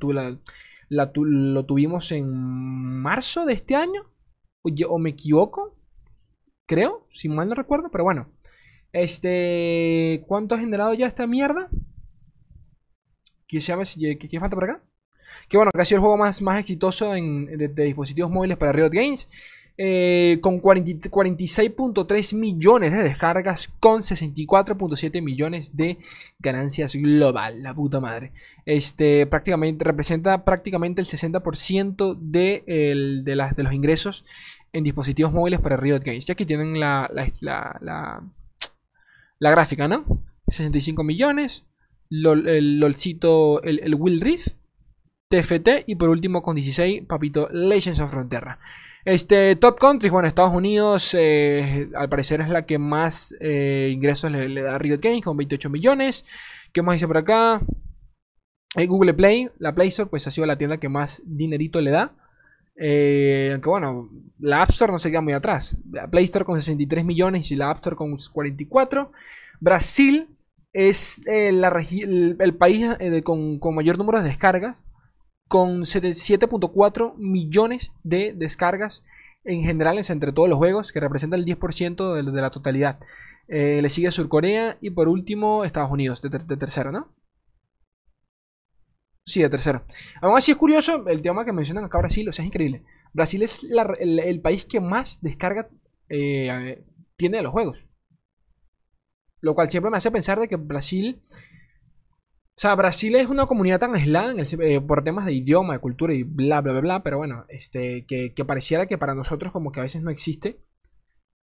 lo 0.90 1.66
tuvimos 1.66 2.12
en 2.12 2.32
marzo 3.02 3.48
de 3.48 3.54
este 3.54 3.76
año, 3.76 4.04
o, 4.62 4.70
o, 4.90 5.00
me 5.00 5.10
equivoco, 5.10 5.76
creo, 6.72 7.06
si 7.10 7.28
mal 7.28 7.50
no 7.50 7.56
recuerdo, 7.56 7.90
pero 7.92 8.06
bueno. 8.06 8.30
Este, 8.94 10.24
¿cuánto 10.26 10.56
ha 10.56 10.60
generado 10.60 10.94
ya 10.94 11.06
esta 11.06 11.28
mierda? 11.28 11.70
¿Qué, 13.46 13.60
se 13.60 13.68
llama, 13.74 13.84
¿Qué 13.86 14.40
falta 14.40 14.56
por 14.56 14.64
acá? 14.64 14.82
Que 15.50 15.58
bueno, 15.58 15.72
que 15.74 15.82
ha 15.82 15.86
sido 15.86 15.98
el 15.98 16.02
juego 16.02 16.16
más, 16.18 16.42
más 16.42 16.58
exitoso 16.60 17.14
en, 17.14 17.46
de, 17.46 17.68
dispositivos 17.68 18.32
móviles 18.32 18.58
para 18.58 18.72
Riot 18.72 18.90
Games. 18.90 19.30
Eh, 19.78 20.38
con 20.42 20.62
46.3 20.62 22.36
millones 22.36 22.92
de 22.92 23.04
descargas 23.04 23.68
con 23.80 24.02
64.7 24.02 25.22
millones 25.24 25.76
de 25.76 25.98
ganancias 26.40 26.96
global, 26.96 27.64
la 27.64 27.74
puta 27.74 28.00
madre. 28.00 28.32
Este 28.66 29.26
prácticamente 29.26 29.84
representa 29.84 30.46
prácticamente 30.46 31.02
el 31.02 31.08
60% 31.08 32.18
de, 32.20 32.64
el, 32.68 33.24
de, 33.24 33.36
las, 33.36 33.56
de 33.56 33.64
los 33.64 33.74
ingresos 33.74 34.24
en 34.74 34.84
dispositivos 34.84 35.34
móviles 35.34 35.60
para 35.60 35.78
Riot 35.78 36.02
Games. 36.04 36.26
Ya 36.26 36.36
que 36.36 36.46
tienen 36.46 36.80
la, 36.80 37.10
la, 37.14 37.80
la, 39.40 39.52
gráfica, 39.52 39.88
¿no? 39.88 40.06
65 40.48 41.04
millones. 41.04 41.66
el 42.10 42.80
LOLcito, 42.80 43.62
el, 43.64 43.80
el 43.84 43.96
Will 43.96 44.22
Rift 44.22 44.62
TFT 45.32 45.86
y 45.88 45.96
por 45.96 46.10
último 46.10 46.44
con 46.44 46.56
16, 46.56 47.04
papito, 47.08 47.50
Legends 47.52 48.00
of 48.00 48.12
Frontera. 48.12 48.60
Este, 49.04 49.56
Top 49.56 49.80
Countries, 49.80 50.12
bueno, 50.12 50.28
Estados 50.28 50.54
Unidos 50.54 51.16
eh, 51.18 51.90
al 51.96 52.10
parecer 52.10 52.42
es 52.42 52.50
la 52.50 52.68
que 52.68 52.78
más 52.78 53.34
eh, 53.40 53.90
ingresos 53.92 54.32
le, 54.32 54.62
da 54.62 54.76
a 54.76 54.78
Riot 54.78 55.00
Games 55.02 55.24
con 55.24 55.38
28 55.38 55.70
millones. 55.70 56.26
¿Qué 56.72 56.82
más 56.84 56.96
dice 56.96 57.08
por 57.08 57.18
acá? 57.18 57.62
Eh, 58.76 58.86
Google 58.86 59.14
Play, 59.14 59.50
la 59.58 59.74
Play 59.74 59.88
Store, 59.88 60.10
pues 60.10 60.28
ha 60.28 60.32
sido 60.32 60.46
la 60.46 60.58
tienda 60.58 60.78
que 60.78 60.90
más 60.90 61.24
dinerito 61.26 61.82
le 61.82 61.92
da. 61.92 62.16
Aunque 62.78 63.70
bueno, 63.70 64.10
la 64.40 64.64
App 64.64 64.70
Store 64.70 64.92
no 64.92 65.00
se 65.00 65.12
queda 65.12 65.22
muy 65.22 65.34
atrás. 65.34 65.78
La 65.92 66.10
Play 66.10 66.26
Store 66.26 66.46
con 66.46 66.60
63 66.60 67.06
millones 67.06 67.52
y 67.52 67.56
la 67.56 67.70
App 67.70 67.78
Store 67.78 67.96
con 67.96 68.16
44. 68.16 69.12
Brasil 69.60 70.30
es 70.74 71.22
el, 71.28 71.62
país 72.58 72.88
con, 73.24 73.60
con 73.60 73.76
mayor 73.76 73.98
número 73.98 74.22
de 74.22 74.30
descargas 74.30 74.84
con 75.52 75.82
7.4 75.82 77.18
millones 77.18 77.92
de 78.04 78.32
descargas 78.32 79.04
en 79.44 79.64
general 79.64 80.00
entre 80.08 80.32
todos 80.32 80.48
los 80.48 80.58
juegos, 80.58 80.94
que 80.94 81.02
representa 81.02 81.36
el 81.36 81.44
10% 81.44 82.16
de, 82.16 82.42
la 82.42 82.52
totalidad. 82.52 83.00
Eh, 83.50 83.82
le 83.82 83.90
sigue 83.90 84.12
Surcorea 84.12 84.78
y 84.80 84.92
por 84.92 85.10
último 85.10 85.66
Estados 85.66 85.92
Unidos, 85.92 86.22
de, 86.22 86.30
tercero, 86.30 86.94
¿no? 86.94 87.14
Sí, 89.26 89.42
de 89.42 89.50
tercero. 89.50 89.84
Aún 90.22 90.38
así 90.38 90.52
es 90.52 90.58
curioso 90.58 91.06
el 91.08 91.22
tema 91.22 91.46
que 91.46 91.54
mencionan 91.54 91.86
acá 91.86 92.00
Brasil, 92.00 92.28
o 92.28 92.32
sea, 92.32 92.44
es 92.44 92.48
increíble. 92.48 92.84
Brasil 93.14 93.42
es 93.44 93.68
el, 94.00 94.42
país 94.42 94.66
que 94.66 94.80
más 94.80 95.22
descarga 95.22 95.70
eh, 96.10 96.84
tiene 97.16 97.38
de 97.38 97.44
los 97.44 97.52
juegos. 97.52 97.86
Lo 99.42 99.56
cual 99.56 99.70
siempre 99.70 99.92
me 99.92 99.98
hace 99.98 100.12
pensar 100.12 100.40
de 100.40 100.48
que 100.48 100.56
Brasil 100.56 101.22
o 102.52 102.62
sea, 102.62 102.76
Brasil 102.76 103.16
es 103.16 103.28
una 103.28 103.48
comunidad 103.48 103.80
tan 103.80 103.96
aislada 103.96 104.36
eh, 104.38 104.82
por 104.82 105.04
temas 105.04 105.26
de 105.26 105.34
idioma, 105.34 105.74
de 105.74 105.80
cultura 105.80 106.14
y 106.14 106.22
bla, 106.22 106.62
bla, 106.62 106.74
bla, 106.74 106.82
bla, 106.82 107.04
pero 107.04 107.18
bueno, 107.18 107.44
este, 107.50 108.06
que, 108.06 108.46
pareciera 108.46 108.86
que 108.86 109.00
para 109.00 109.16
nosotros 109.16 109.52
como 109.52 109.72
que 109.72 109.80
a 109.80 109.84
veces 109.84 110.04
no 110.04 110.12
existe. 110.12 110.64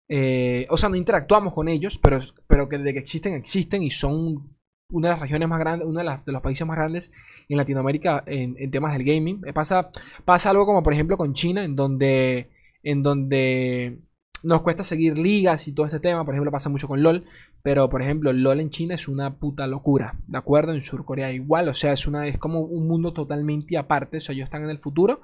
Eh, 0.08 0.68
o 0.70 0.76
sea, 0.76 0.88
no 0.88 0.94
interactuamos 0.94 1.52
con 1.54 1.68
ellos, 1.68 1.98
pero, 2.00 2.20
pero 2.46 2.68
que 2.68 2.78
de 2.78 2.92
que 2.92 3.00
existen, 3.00 3.34
existen 3.34 3.82
y 3.82 3.90
son 3.90 4.56
una 4.90 5.08
de 5.08 5.12
las 5.12 5.20
regiones 5.20 5.48
más 5.48 5.58
grandes, 5.58 5.86
uno 5.86 5.98
de, 5.98 6.32
los 6.32 6.42
países 6.42 6.66
más 6.66 6.76
grandes 6.76 7.10
en 7.48 7.56
Latinoamérica 7.56 8.24
en, 8.26 8.70
temas 8.70 8.92
del 8.92 9.04
gaming. 9.04 9.42
Eh, 9.46 9.52
pasa, 9.52 9.90
pasa 10.24 10.50
algo 10.50 10.66
como 10.66 10.82
por 10.82 10.92
ejemplo 10.92 11.16
con 11.16 11.34
China, 11.34 11.64
en 11.64 11.76
donde, 11.76 12.50
en 12.82 13.02
donde 13.02 14.00
nos 14.42 14.62
cuesta 14.62 14.82
seguir 14.82 15.18
ligas 15.18 15.68
y 15.68 15.72
todo 15.72 15.86
este 15.86 16.00
tema. 16.00 16.24
Por 16.24 16.34
ejemplo, 16.34 16.50
pasa 16.50 16.70
mucho 16.70 16.88
con 16.88 17.02
LOL. 17.02 17.24
Pero, 17.62 17.88
por 17.88 18.02
ejemplo, 18.02 18.32
LOL 18.32 18.60
en 18.60 18.70
China 18.70 18.94
es 18.94 19.08
una 19.08 19.38
puta 19.38 19.66
locura. 19.66 20.18
¿De 20.26 20.38
acuerdo? 20.38 20.72
En 20.72 20.82
Surcorea 20.82 21.32
igual. 21.32 21.68
O 21.68 21.74
sea, 21.74 21.92
es, 21.92 22.06
una, 22.06 22.26
es 22.26 22.38
como 22.38 22.60
un 22.60 22.86
mundo 22.86 23.12
totalmente 23.12 23.76
aparte. 23.76 24.18
O 24.18 24.20
sea, 24.20 24.34
ellos 24.34 24.44
están 24.44 24.62
en 24.62 24.70
el 24.70 24.78
futuro. 24.78 25.20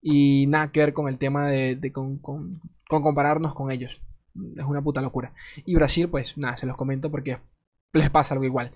Y 0.00 0.46
nada 0.46 0.70
que 0.72 0.80
ver 0.80 0.92
con 0.92 1.08
el 1.08 1.18
tema 1.18 1.48
de, 1.48 1.92
con, 1.92 2.20
compararnos 2.88 3.54
con 3.54 3.70
ellos. 3.70 4.00
Es 4.56 4.64
una 4.64 4.82
puta 4.82 5.00
locura. 5.00 5.34
Y 5.64 5.74
Brasil, 5.74 6.08
pues 6.08 6.38
nada, 6.38 6.56
se 6.56 6.66
los 6.66 6.76
comento 6.76 7.10
porque 7.10 7.38
les 7.92 8.10
pasa 8.10 8.34
algo 8.34 8.44
igual. 8.44 8.70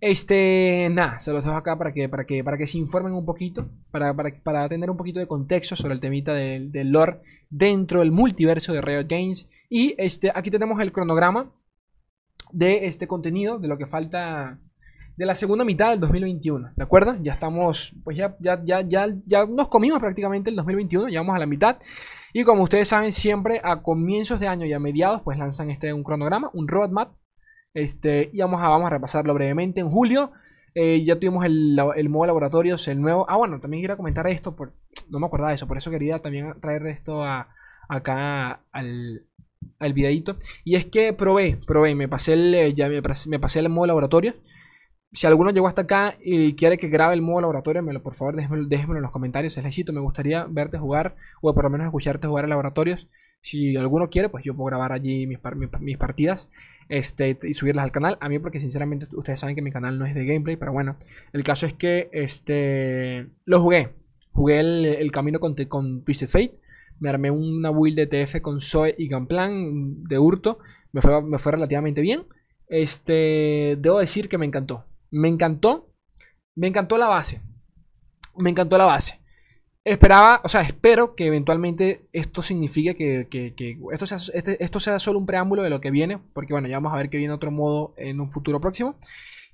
Este, 0.00 0.88
nada, 0.92 1.18
se 1.18 1.32
los 1.32 1.44
dejo 1.44 1.56
acá 1.56 1.78
para 1.78 1.92
que, 1.92 2.08
para 2.08 2.26
que, 2.26 2.44
para 2.44 2.58
que 2.58 2.66
se 2.66 2.78
informen 2.78 3.14
un 3.14 3.24
poquito, 3.24 3.70
para, 3.90 4.14
para, 4.14 4.68
tener 4.68 4.90
un 4.90 4.96
poquito 4.96 5.18
de 5.18 5.26
contexto 5.26 5.76
sobre 5.76 5.94
el 5.94 6.00
temita 6.00 6.34
del, 6.34 6.70
del 6.70 6.90
lore 6.90 7.20
dentro 7.48 8.00
del 8.00 8.12
multiverso 8.12 8.72
de 8.72 8.82
Riot 8.82 9.06
Games. 9.08 9.48
Y 9.70 9.94
este, 9.96 10.30
aquí 10.34 10.50
tenemos 10.50 10.80
el 10.80 10.92
cronograma 10.92 11.52
de 12.52 12.86
este 12.86 13.06
contenido, 13.06 13.58
de 13.58 13.68
lo 13.68 13.78
que 13.78 13.86
falta 13.86 14.60
de 15.16 15.26
la 15.26 15.34
segunda 15.34 15.64
mitad 15.64 15.90
del 15.90 16.00
2021, 16.00 16.72
¿de 16.76 16.82
acuerdo? 16.82 17.16
Ya 17.22 17.32
estamos, 17.32 17.94
pues 18.02 18.16
ya, 18.16 18.36
ya, 18.40 18.60
ya, 18.64 18.80
ya, 18.82 19.06
ya 19.24 19.46
nos 19.46 19.68
comimos 19.68 20.00
prácticamente 20.00 20.50
el 20.50 20.56
2021, 20.56 21.08
ya 21.08 21.20
vamos 21.20 21.36
a 21.36 21.38
la 21.38 21.46
mitad. 21.46 21.78
Y 22.32 22.42
como 22.42 22.64
ustedes 22.64 22.88
saben, 22.88 23.12
siempre 23.12 23.60
a 23.62 23.80
comienzos 23.82 24.40
de 24.40 24.48
año 24.48 24.66
y 24.66 24.72
a 24.72 24.80
mediados, 24.80 25.22
pues 25.22 25.38
lanzan 25.38 25.70
este 25.70 25.92
un 25.92 26.02
cronograma, 26.02 26.50
un 26.52 26.66
roadmap. 26.66 27.14
Este, 27.74 28.30
y 28.32 28.40
vamos 28.40 28.62
a, 28.62 28.68
vamos 28.68 28.86
a 28.86 28.90
repasarlo 28.90 29.34
brevemente. 29.34 29.80
En 29.80 29.90
julio 29.90 30.32
eh, 30.74 31.04
ya 31.04 31.18
tuvimos 31.18 31.44
el, 31.44 31.78
el 31.96 32.08
modo 32.08 32.26
laboratorios, 32.26 32.86
el 32.88 33.00
nuevo. 33.00 33.26
Ah, 33.28 33.36
bueno, 33.36 33.60
también 33.60 33.82
quería 33.82 33.96
comentar 33.96 34.26
esto, 34.26 34.56
por, 34.56 34.72
no 35.10 35.18
me 35.20 35.26
acordaba 35.26 35.50
de 35.50 35.56
eso, 35.56 35.68
por 35.68 35.76
eso 35.76 35.90
quería 35.90 36.20
también 36.20 36.54
traer 36.60 36.86
esto 36.86 37.22
a, 37.22 37.48
acá 37.88 38.62
al, 38.72 39.26
al 39.78 39.92
videito. 39.92 40.36
Y 40.64 40.76
es 40.76 40.86
que 40.86 41.12
probé, 41.12 41.58
probé, 41.66 41.94
me 41.94 42.08
pasé 42.08 42.34
el, 42.34 42.54
eh, 42.54 42.74
ya 42.74 42.88
me, 42.88 43.02
pasé 43.02 43.60
el 43.60 43.68
modo 43.68 43.86
laboratorio. 43.86 44.34
Si 45.12 45.28
alguno 45.28 45.50
llegó 45.50 45.68
hasta 45.68 45.82
acá 45.82 46.16
y 46.20 46.54
quiere 46.56 46.76
que 46.76 46.88
grabe 46.88 47.14
el 47.14 47.22
modo 47.22 47.42
laboratorio, 47.42 47.82
me 47.82 47.92
lo, 47.92 48.02
por 48.02 48.14
favor 48.14 48.34
déjenmelo, 48.34 48.96
en 48.96 49.02
los 49.02 49.12
comentarios. 49.12 49.56
Es 49.56 49.92
me 49.92 50.00
gustaría 50.00 50.44
verte 50.50 50.76
jugar 50.76 51.14
o 51.40 51.54
por 51.54 51.64
lo 51.64 51.70
menos 51.70 51.86
escucharte 51.86 52.26
jugar 52.26 52.44
en 52.44 52.50
laboratorios. 52.50 53.08
Si 53.44 53.76
alguno 53.76 54.08
quiere, 54.08 54.30
pues 54.30 54.42
yo 54.42 54.56
puedo 54.56 54.68
grabar 54.68 54.92
allí 54.92 55.26
mis, 55.26 55.38
mis, 55.80 55.98
partidas 55.98 56.50
este, 56.88 57.38
y 57.42 57.52
subirlas 57.52 57.84
al 57.84 57.92
canal. 57.92 58.16
A 58.22 58.30
mí 58.30 58.38
porque 58.38 58.58
sinceramente 58.58 59.06
ustedes 59.14 59.38
saben 59.38 59.54
que 59.54 59.60
mi 59.60 59.70
canal 59.70 59.98
no 59.98 60.06
es 60.06 60.14
de 60.14 60.24
gameplay, 60.24 60.56
pero 60.56 60.72
bueno, 60.72 60.96
el 61.34 61.44
caso 61.44 61.66
es 61.66 61.74
que 61.74 62.08
este, 62.12 63.28
lo 63.44 63.60
jugué. 63.60 63.90
Jugué 64.32 64.60
el, 64.60 65.12
camino 65.12 65.40
con, 65.40 65.54
con 65.68 66.04
Twisted 66.04 66.26
Fate. 66.26 66.58
Me 67.00 67.10
armé 67.10 67.30
una 67.30 67.70
build 67.70 67.96
de 67.96 68.06
TF 68.06 68.40
con 68.40 68.62
Zoe 68.62 68.94
y 68.96 69.10
Gunplan 69.10 70.04
de 70.04 70.18
hurto. 70.18 70.58
Me 70.92 71.02
fue, 71.02 71.22
me 71.22 71.36
fue 71.36 71.52
relativamente 71.52 72.00
bien. 72.00 72.24
Este, 72.66 73.76
debo 73.78 73.98
decir 73.98 74.30
que 74.30 74.38
me 74.38 74.46
encantó. 74.46 74.86
Me 75.10 75.28
encantó. 75.28 75.92
Me 76.54 76.68
encantó 76.68 76.96
la 76.96 77.08
base. 77.08 77.42
Me 78.38 78.48
encantó 78.48 78.78
la 78.78 78.86
base. 78.86 79.20
Esperaba, 79.84 80.40
o 80.42 80.48
sea, 80.48 80.62
espero 80.62 81.14
que 81.14 81.26
eventualmente 81.26 82.08
esto 82.12 82.40
signifique 82.40 82.94
que, 82.96 83.76
esto, 83.92 84.06
sea, 84.06 84.16
este, 84.32 84.62
esto 84.64 84.80
sea 84.80 84.98
solo 84.98 85.18
un 85.18 85.26
preámbulo 85.26 85.62
de 85.62 85.68
lo 85.68 85.82
que 85.82 85.90
viene. 85.90 86.18
Porque 86.32 86.54
bueno, 86.54 86.68
ya 86.68 86.76
vamos 86.76 86.94
a 86.94 86.96
ver 86.96 87.10
que 87.10 87.18
viene 87.18 87.34
otro 87.34 87.50
modo 87.50 87.92
en 87.98 88.18
un 88.20 88.30
futuro 88.30 88.60
próximo. 88.60 88.96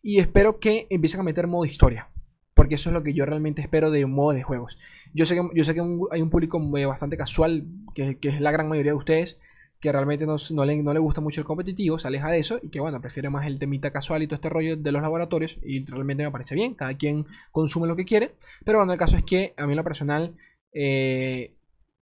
Y 0.03 0.21
espero 0.21 0.61
que 0.61 0.87
empiecen 0.89 1.21
a 1.21 1.25
meter 1.25 1.49
modo 1.49 1.65
historia. 1.65 2.11
Porque 2.55 2.77
eso 2.77 2.91
es 2.91 2.95
lo 2.95 3.03
que 3.03 3.13
yo 3.13 3.27
realmente 3.27 3.61
espero 3.61 3.91
de 3.91 4.05
un 4.05 4.13
modo 4.13 4.33
de 4.33 4.45
juegos. 4.45 4.79
Yo 5.13 5.27
sé 5.27 5.35
que, 5.35 5.49
yo 5.53 5.65
sé 5.65 5.75
que 5.75 5.81
hay 6.13 6.23
un 6.23 6.31
público 6.31 6.61
bastante 6.87 7.17
casual, 7.17 7.67
que, 7.95 8.17
es 8.23 8.41
la 8.41 8.53
gran 8.53 8.69
mayoría 8.69 8.93
de 8.93 8.99
ustedes, 8.99 9.39
que 9.81 9.91
realmente 9.91 10.27
no, 10.27 10.65
le, 10.65 11.01
gusta 11.01 11.21
mucho 11.23 11.41
el 11.41 11.47
competitivo, 11.47 11.99
se 11.99 12.09
aleja 12.09 12.29
de 12.29 12.39
eso 12.39 12.61
y 12.63 12.69
que 12.69 12.81
bueno, 12.81 13.01
prefiere 13.01 13.31
más 13.31 13.47
el 13.47 13.59
temita 13.59 13.91
casual 13.91 14.23
y 14.23 14.27
todo 14.27 14.35
este 14.35 14.51
rollo 14.51 14.77
de 14.77 14.93
los 14.93 15.01
laboratorios 15.01 15.59
y 15.63 15.83
realmente 15.85 16.23
me 16.23 16.31
parece 16.31 16.55
bien, 16.55 16.75
cada 16.75 16.95
quien 16.95 17.27
consume 17.51 17.89
lo 17.89 17.97
que 17.97 18.05
quiere, 18.05 18.35
pero 18.65 18.79
bueno, 18.79 18.93
el 18.93 18.99
caso 18.99 19.17
es 19.17 19.25
que 19.25 19.55
a 19.57 19.65
mí 19.67 19.73
en 19.73 19.77
lo 19.79 19.85
personal, 19.85 20.37
eh, 20.73 21.55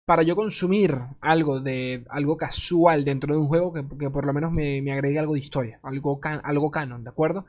para 0.05 0.23
yo 0.23 0.35
consumir 0.35 0.97
algo 1.21 1.61
de 1.61 2.03
algo 2.09 2.35
casual 2.35 3.05
dentro 3.05 3.33
de 3.33 3.39
un 3.39 3.47
juego 3.47 3.71
que, 3.71 4.09
por 4.09 4.25
lo 4.25 4.33
menos 4.33 4.51
me, 4.51 4.91
agregue 4.91 5.19
algo 5.19 5.35
de 5.35 5.39
historia, 5.39 5.79
algo, 5.83 6.19
algo 6.43 6.71
canon, 6.71 7.03
¿de 7.03 7.09
acuerdo? 7.09 7.45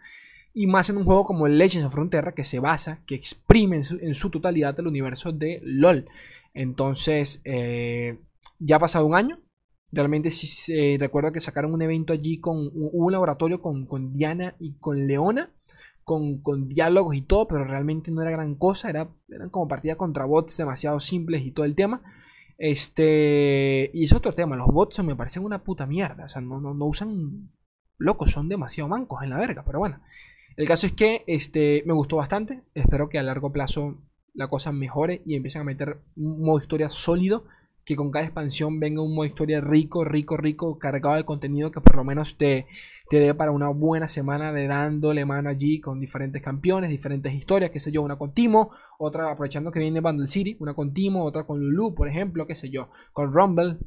Y 0.55 0.69
más 0.69 0.89
en 0.89 0.99
un 0.99 1.05
juego 1.05 1.25
como 1.25 1.49
Legends 1.49 1.87
of 1.87 1.95
Frontera 1.95 2.33
que 2.33 2.45
se 2.45 2.61
basa, 2.61 3.01
que 3.07 3.17
exprime 3.17 3.79
en 4.01 4.15
su, 4.15 4.31
totalidad 4.31 4.79
el 4.79 4.87
universo 4.87 5.33
de 5.33 5.61
LOL. 5.65 6.07
Entonces, 6.55 7.41
eh, 7.45 8.19
ya 8.61 8.77
ha 8.77 8.79
pasado 8.79 9.07
un 9.07 9.17
año. 9.17 9.41
Realmente 9.93 10.31
sí 10.31 10.97
recuerdo 10.97 11.33
que 11.33 11.41
sacaron 11.41 11.75
un 11.75 11.83
evento 11.83 12.13
allí 12.13 12.41
con 12.41 12.71
un 12.75 13.13
laboratorio 13.13 13.61
con, 13.61 14.13
Diana 14.13 14.57
y 14.59 14.79
con 14.79 15.07
Leona. 15.07 15.53
Con, 16.05 16.69
diálogos 16.69 17.15
y 17.15 17.23
todo, 17.23 17.47
pero 17.47 17.65
realmente 17.65 18.11
no 18.11 18.23
era 18.23 18.31
gran 18.31 18.55
cosa. 18.55 18.91
Era, 18.91 19.15
eran 19.29 19.51
como 19.51 19.69
partidas 19.69 19.99
contra 19.99 20.25
bots 20.25 20.57
demasiado 20.57 20.99
simples 20.99 21.45
y 21.45 21.53
todo 21.53 21.67
el 21.67 21.75
tema. 21.75 22.03
Este. 22.59 23.91
Y 23.93 24.05
es 24.05 24.13
otro 24.13 24.33
tema. 24.33 24.57
Los 24.57 24.69
bots 24.69 25.03
me 25.05 25.15
parecen 25.15 25.45
una 25.45 25.63
puta 25.63 25.87
mierda. 25.87 26.25
O 26.25 26.29
sea, 26.29 26.41
no, 26.41 26.61
no, 26.61 26.75
no 26.75 26.87
usan. 26.87 27.51
Locos, 27.99 28.33
son 28.33 28.49
demasiado 28.49 28.89
mancos 28.89 29.23
en 29.23 29.31
la 29.31 29.39
verga. 29.39 29.63
Pero 29.65 29.79
bueno. 29.79 30.01
El 30.57 30.67
caso 30.67 30.87
es 30.87 30.93
que 30.93 31.25
este, 31.27 31.83
me 31.87 31.95
gustó 31.95 32.17
bastante. 32.17 32.63
Espero 32.75 33.09
que 33.09 33.19
a 33.19 33.23
largo 33.23 33.53
plazo 33.53 34.03
la 34.35 34.49
cosa 34.49 34.73
mejore 34.73 35.23
y 35.25 35.37
empiecen 35.37 35.63
a 35.63 35.65
meter 35.65 36.03
un 36.17 36.43
modo 36.43 36.59
historia 36.59 36.89
sólido. 36.91 37.45
Que 37.85 37.97
con 37.97 38.11
cada 38.11 38.25
expansión 38.25 38.79
venga 38.79 39.03
un 39.03 39.15
modo 39.15 39.27
historia 39.27 39.61
rico, 39.61 40.05
rico, 40.05 40.37
rico, 40.37 40.79
cargado 40.79 41.17
de 41.17 41.25
contenido 41.25 41.71
que 41.71 41.81
por 41.81 41.97
lo 41.97 42.05
menos 42.05 42.37
te, 42.37 42.67
te 43.11 43.19
dé 43.19 43.35
para 43.35 43.51
una 43.51 43.69
buena 43.69 44.07
semana 44.09 44.53
de 44.53 44.69
dándole 44.69 45.25
mano 45.25 45.51
allí 45.51 45.81
con 45.81 46.01
diferentes 46.01 46.43
campeones, 46.43 46.91
diferentes 46.91 47.33
historias, 47.35 47.71
qué 47.71 47.81
sé 47.81 47.91
yo, 47.91 48.03
una 48.03 48.17
con 48.17 48.33
Timo, 48.35 48.71
otra 48.99 49.31
aprovechando 49.31 49.73
que 49.73 49.81
viene 49.81 50.01
Bundle 50.01 50.27
City, 50.27 50.57
una 50.61 50.75
con 50.75 50.93
Timo, 50.93 51.25
otra 51.25 51.45
con 51.45 51.61
Lulu, 51.61 51.95
por 51.95 52.09
ejemplo, 52.09 52.47
qué 52.47 52.55
sé 52.55 52.71
yo, 52.71 52.89
con 53.13 53.33
Rumble, 53.33 53.79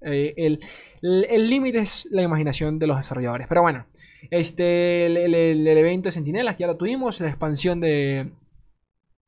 eh, 0.00 0.34
el 0.36 1.50
límite 1.50 1.78
es 1.78 2.08
la 2.10 2.22
imaginación 2.22 2.78
de 2.78 2.86
los 2.86 2.96
desarrolladores. 2.96 3.46
Pero 3.48 3.62
bueno, 3.62 3.86
este, 4.30 5.06
el, 5.06 5.66
evento 5.66 6.08
de 6.08 6.12
Sentinelas 6.12 6.58
ya 6.58 6.66
lo 6.66 6.76
tuvimos. 6.76 7.20
La 7.20 7.28
expansión 7.28 7.80
de. 7.80 8.30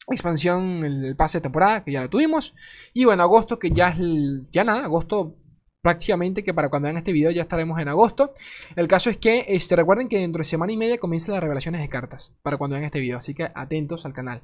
Expansión, 0.09 0.85
el, 0.85 1.16
pase 1.16 1.38
de 1.38 1.42
temporada 1.42 1.85
que 1.85 1.92
ya 1.92 2.02
lo 2.02 2.11
tuvimos. 2.11 2.54
Y 2.95 3.04
bueno, 3.04 3.23
agosto 3.23 3.59
que 3.59 3.71
ya 3.71 3.88
es. 3.88 4.50
Ya 4.50 4.64
nada, 4.64 4.85
agosto 4.85 5.37
prácticamente 5.83 6.42
que 6.42 6.52
para 6.52 6.69
cuando 6.69 6.87
vean 6.87 6.99
este 6.99 7.12
video 7.12 7.30
ya 7.30 7.42
estaremos 7.42 7.80
en 7.80 7.88
agosto. 7.88 8.33
El 8.76 8.88
caso 8.88 9.11
es 9.11 9.16
que 9.16 9.47
este, 9.49 9.76
recuerden 9.76 10.09
que 10.09 10.19
dentro 10.19 10.40
de 10.40 10.45
semana 10.45 10.73
y 10.73 10.76
media 10.76 10.99
comienzan 10.99 11.35
las 11.35 11.42
revelaciones 11.42 11.80
de 11.80 11.88
cartas 11.88 12.35
para 12.42 12.57
cuando 12.57 12.75
vean 12.75 12.85
este 12.85 13.00
video, 13.00 13.19
así 13.19 13.35
que 13.35 13.50
atentos 13.54 14.04
al 14.04 14.12
canal. 14.12 14.42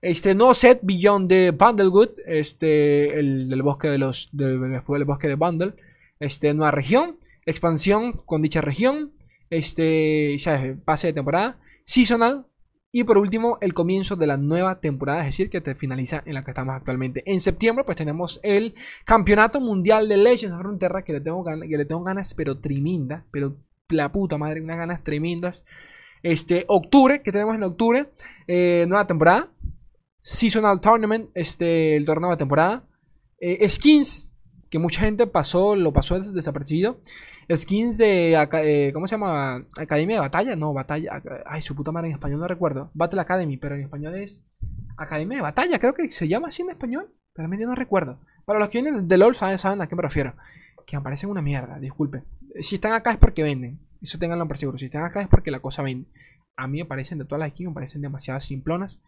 Este 0.00 0.34
nuevo 0.34 0.54
set 0.54 0.80
Beyond 0.82 1.28
de 1.28 1.50
Bundlewood, 1.52 2.10
este 2.26 3.18
el 3.18 3.48
del 3.48 3.62
bosque 3.62 3.88
de 3.88 3.98
los 3.98 4.30
después 4.32 4.98
del 4.98 5.06
bosque 5.06 5.28
de 5.28 5.34
Bundle, 5.36 5.74
este 6.18 6.52
nueva 6.54 6.70
región, 6.70 7.18
expansión 7.46 8.12
con 8.24 8.42
dicha 8.42 8.60
región, 8.60 9.12
este 9.50 10.36
ya 10.38 10.76
pase 10.84 11.08
de 11.08 11.12
temporada, 11.12 11.58
seasonal 11.84 12.46
y 12.94 13.04
por 13.04 13.16
último, 13.16 13.56
el 13.62 13.72
comienzo 13.72 14.16
de 14.16 14.26
la 14.26 14.36
nueva 14.36 14.80
temporada, 14.80 15.20
es 15.20 15.26
decir, 15.26 15.48
que 15.48 15.62
te 15.62 15.74
finaliza 15.74 16.22
en 16.26 16.34
la 16.34 16.44
que 16.44 16.50
estamos 16.50 16.76
actualmente. 16.76 17.22
En 17.24 17.40
septiembre, 17.40 17.84
pues 17.84 17.96
tenemos 17.96 18.38
el 18.42 18.74
Campeonato 19.06 19.62
Mundial 19.62 20.08
de 20.10 20.18
Legends 20.18 20.54
of 20.54 20.60
Runeterra, 20.60 21.02
que 21.02 21.14
le 21.14 21.22
tengo 21.22 21.42
ganas, 21.42 21.66
que 21.66 21.78
le 21.78 21.86
tengo 21.86 22.04
ganas, 22.04 22.34
pero 22.34 22.60
tremendas, 22.60 23.24
pero 23.30 23.56
la 23.88 24.12
puta 24.12 24.36
madre, 24.36 24.60
unas 24.60 24.76
ganas 24.76 25.02
tremendas. 25.02 25.64
Este, 26.22 26.66
octubre, 26.68 27.22
que 27.22 27.32
tenemos 27.32 27.54
en 27.54 27.62
octubre, 27.62 28.12
eh, 28.46 28.84
nueva 28.86 29.06
temporada. 29.06 29.50
Seasonal 30.20 30.80
Tournament, 30.80 31.30
este, 31.34 31.96
el 31.96 32.04
torneo 32.04 32.30
de 32.30 32.36
temporada. 32.36 32.86
Eh, 33.40 33.66
skins, 33.68 34.31
que 34.72 34.78
mucha 34.78 35.02
gente 35.02 35.26
pasó, 35.26 35.76
lo 35.76 35.92
pasó 35.92 36.18
desapercibido. 36.18 36.96
Skins 37.54 37.98
de. 37.98 38.32
Eh, 38.64 38.90
¿Cómo 38.94 39.06
se 39.06 39.16
llama? 39.16 39.66
Academia 39.78 40.16
de 40.16 40.20
Batalla. 40.20 40.56
No, 40.56 40.72
Batalla. 40.72 41.22
Ay, 41.44 41.60
su 41.60 41.76
puta 41.76 41.92
madre 41.92 42.08
en 42.08 42.14
español 42.14 42.40
no 42.40 42.48
recuerdo. 42.48 42.90
Battle 42.94 43.20
Academy, 43.20 43.58
pero 43.58 43.74
en 43.74 43.82
español 43.82 44.14
es. 44.14 44.46
Academia 44.96 45.36
de 45.36 45.42
Batalla, 45.42 45.78
creo 45.78 45.92
que 45.92 46.10
se 46.10 46.26
llama 46.26 46.48
así 46.48 46.62
en 46.62 46.70
español. 46.70 47.12
Realmente 47.34 47.66
no 47.66 47.74
recuerdo. 47.74 48.18
Para 48.46 48.58
los 48.58 48.70
que 48.70 48.80
vienen 48.80 49.06
de 49.06 49.18
LOL 49.18 49.34
saben, 49.34 49.58
saben 49.58 49.82
a 49.82 49.88
qué 49.88 49.94
me 49.94 50.00
refiero. 50.00 50.34
Que 50.86 50.96
me 50.96 51.02
parecen 51.02 51.28
una 51.28 51.42
mierda, 51.42 51.78
disculpe. 51.78 52.24
Si 52.60 52.76
están 52.76 52.94
acá 52.94 53.10
es 53.10 53.18
porque 53.18 53.42
venden. 53.42 53.78
Eso 54.00 54.18
tenganlo 54.18 54.48
por 54.48 54.56
seguro. 54.56 54.78
Si 54.78 54.86
están 54.86 55.04
acá 55.04 55.20
es 55.20 55.28
porque 55.28 55.50
la 55.50 55.60
cosa 55.60 55.82
vende. 55.82 56.08
A 56.56 56.66
mí 56.66 56.78
me 56.78 56.86
parecen 56.86 57.18
de 57.18 57.26
todas 57.26 57.40
las 57.40 57.50
skins, 57.50 57.68
me 57.68 57.74
parecen 57.74 58.00
demasiado 58.00 58.40
simplonas. 58.40 59.02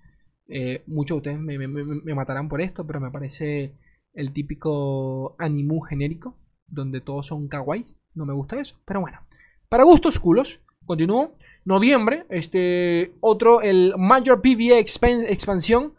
Eh, 0.47 0.85
muchos 0.87 1.23
de 1.23 1.31
ustedes 1.31 1.41
me, 1.41 2.15
matarán 2.15 2.51
por 2.51 2.61
esto, 2.61 2.87
pero 2.87 3.01
me 3.01 3.11
parece 3.11 3.73
el 4.15 4.33
típico 4.33 5.37
animu 5.39 5.81
genérico 5.81 6.37
donde 6.67 7.01
todos 7.01 7.27
son 7.27 7.49
kawaiis. 7.49 7.97
No 8.15 8.27
me 8.27 8.33
gusta 8.33 8.59
eso, 8.59 8.77
pero 8.85 9.01
bueno. 9.01 9.21
Para 9.69 9.85
gustos 9.85 10.19
culos, 10.21 10.61
continúo. 10.85 11.37
Noviembre, 11.65 12.27
este 12.29 13.15
otro, 13.21 13.63
el 13.63 13.95
Major 13.97 14.41
PvE 14.41 14.79
expansión. 14.79 15.95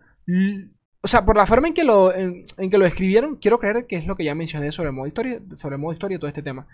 O 1.02 1.08
sea, 1.08 1.26
por 1.26 1.38
la 1.38 1.46
forma 1.46 1.68
en 1.68 1.74
que, 1.74 1.84
lo, 1.84 2.14
en, 2.14 2.46
que 2.70 2.78
lo 2.78 2.86
escribieron, 2.86 3.36
quiero 3.36 3.60
creer 3.60 3.86
que 3.86 3.96
es 3.96 4.08
lo 4.08 4.16
que 4.16 4.24
ya 4.24 4.36
mencioné 4.36 4.72
sobre 4.72 4.90
el 4.90 4.96
modo 4.96 5.08
historia, 5.08 5.42
sobre 5.56 5.76
el 5.76 5.82
modo 5.82 5.94
historia 5.94 6.16
y 6.16 6.20
todo 6.20 6.28
este 6.28 6.42
tema. 6.42 6.68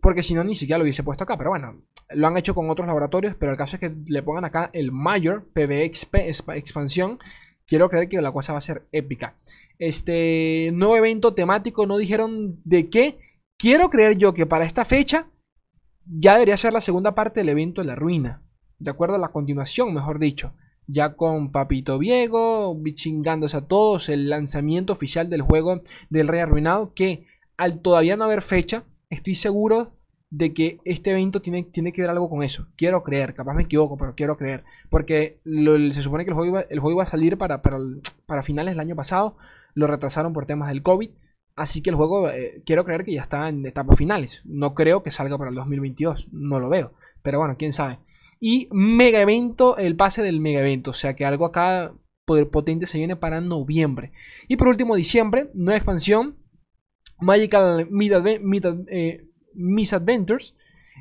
Porque 0.00 0.22
si 0.22 0.34
no, 0.34 0.42
ni 0.44 0.54
siquiera 0.54 0.78
lo 0.78 0.84
hubiese 0.84 1.02
puesto 1.02 1.24
acá. 1.24 1.36
Pero 1.36 1.50
bueno, 1.50 1.82
lo 2.10 2.26
han 2.26 2.36
hecho 2.36 2.54
con 2.54 2.70
otros 2.70 2.86
laboratorios. 2.86 3.36
Pero 3.38 3.52
el 3.52 3.58
caso 3.58 3.76
es 3.76 3.80
que 3.80 3.94
le 4.06 4.22
pongan 4.22 4.44
acá 4.44 4.70
el 4.72 4.92
Major 4.92 5.44
PvE 5.52 5.84
expansión. 5.84 7.18
Quiero 7.70 7.88
creer 7.88 8.08
que 8.08 8.20
la 8.20 8.32
cosa 8.32 8.52
va 8.52 8.58
a 8.58 8.62
ser 8.62 8.88
épica. 8.90 9.36
Este 9.78 10.72
nuevo 10.74 10.96
evento 10.96 11.34
temático, 11.34 11.86
no 11.86 11.98
dijeron 11.98 12.60
de 12.64 12.90
qué. 12.90 13.20
Quiero 13.56 13.90
creer 13.90 14.18
yo 14.18 14.34
que 14.34 14.44
para 14.44 14.64
esta 14.64 14.84
fecha 14.84 15.30
ya 16.04 16.32
debería 16.32 16.56
ser 16.56 16.72
la 16.72 16.80
segunda 16.80 17.14
parte 17.14 17.38
del 17.38 17.50
evento 17.50 17.80
de 17.80 17.86
la 17.86 17.94
ruina. 17.94 18.42
De 18.80 18.90
acuerdo 18.90 19.14
a 19.14 19.20
la 19.20 19.30
continuación, 19.30 19.94
mejor 19.94 20.18
dicho. 20.18 20.52
Ya 20.88 21.14
con 21.14 21.52
Papito 21.52 21.96
Viego, 22.00 22.74
bichingándose 22.74 23.58
a 23.58 23.68
todos, 23.68 24.08
el 24.08 24.28
lanzamiento 24.28 24.92
oficial 24.92 25.30
del 25.30 25.42
juego 25.42 25.78
del 26.08 26.26
Rey 26.26 26.40
Arruinado. 26.40 26.92
Que 26.92 27.28
al 27.56 27.82
todavía 27.82 28.16
no 28.16 28.24
haber 28.24 28.42
fecha, 28.42 28.82
estoy 29.10 29.36
seguro 29.36 29.92
de 30.30 30.54
que 30.54 30.78
este 30.84 31.10
evento 31.10 31.42
tiene, 31.42 31.64
tiene 31.64 31.92
que 31.92 32.02
ver 32.02 32.10
algo 32.10 32.30
con 32.30 32.42
eso. 32.42 32.68
Quiero 32.76 33.02
creer, 33.02 33.34
capaz 33.34 33.54
me 33.54 33.64
equivoco, 33.64 33.96
pero 33.96 34.14
quiero 34.14 34.36
creer. 34.36 34.64
Porque 34.88 35.40
se 35.44 36.02
supone 36.02 36.24
que 36.24 36.30
el 36.30 36.34
juego 36.34 36.48
iba, 36.48 36.60
el 36.62 36.78
juego 36.78 37.00
a 37.00 37.06
salir 37.06 37.36
para, 37.36 37.60
para, 37.62 38.42
finales 38.42 38.72
del 38.72 38.80
año 38.80 38.96
pasado. 38.96 39.36
Lo 39.74 39.88
retrasaron 39.88 40.32
por 40.32 40.46
temas 40.46 40.68
del 40.68 40.82
COVID. 40.82 41.10
Así 41.56 41.82
que 41.82 41.90
el 41.90 41.96
juego, 41.96 42.30
eh, 42.30 42.62
quiero 42.64 42.84
creer 42.84 43.04
que 43.04 43.12
ya 43.12 43.22
está 43.22 43.48
en 43.48 43.66
etapas 43.66 43.98
finales. 43.98 44.42
No 44.44 44.72
creo 44.72 45.02
que 45.02 45.10
salga 45.10 45.36
para 45.36 45.50
el 45.50 45.56
2022. 45.56 46.28
No 46.32 46.60
lo 46.60 46.68
veo. 46.68 46.94
Pero 47.22 47.38
bueno, 47.38 47.56
quién 47.58 47.72
sabe. 47.72 47.98
Y 48.38 48.68
mega 48.70 49.20
evento, 49.20 49.76
el 49.76 49.96
pase 49.96 50.22
del 50.22 50.40
mega 50.40 50.60
evento. 50.60 50.92
O 50.92 50.94
sea 50.94 51.14
que 51.14 51.26
algo 51.26 51.44
acá 51.44 51.92
potente 52.24 52.86
se 52.86 52.98
viene 52.98 53.16
para 53.16 53.40
noviembre. 53.40 54.12
Y 54.46 54.56
por 54.56 54.68
último, 54.68 54.94
diciembre, 54.94 55.50
nueva 55.54 55.76
expansión. 55.76 56.36
Magical 57.18 57.88
Mid, 57.90 58.12
eh, 58.88 59.29
Misadventures. 59.54 60.54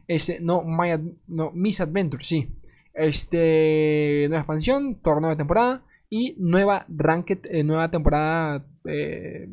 Este, 0.07 0.39
no, 0.39 0.63
My, 0.63 1.17
no, 1.27 1.51
Misadventures, 1.51 2.27
sí. 2.27 2.49
Este, 2.93 4.25
nueva 4.27 4.41
expansión, 4.41 4.95
torneo 5.01 5.29
de 5.29 5.35
temporada 5.35 5.85
y 6.09 6.35
nueva 6.38 6.85
Ranked, 6.89 7.45
eh, 7.45 7.63
nueva 7.63 7.91
temporada 7.91 8.65
eh, 8.85 9.47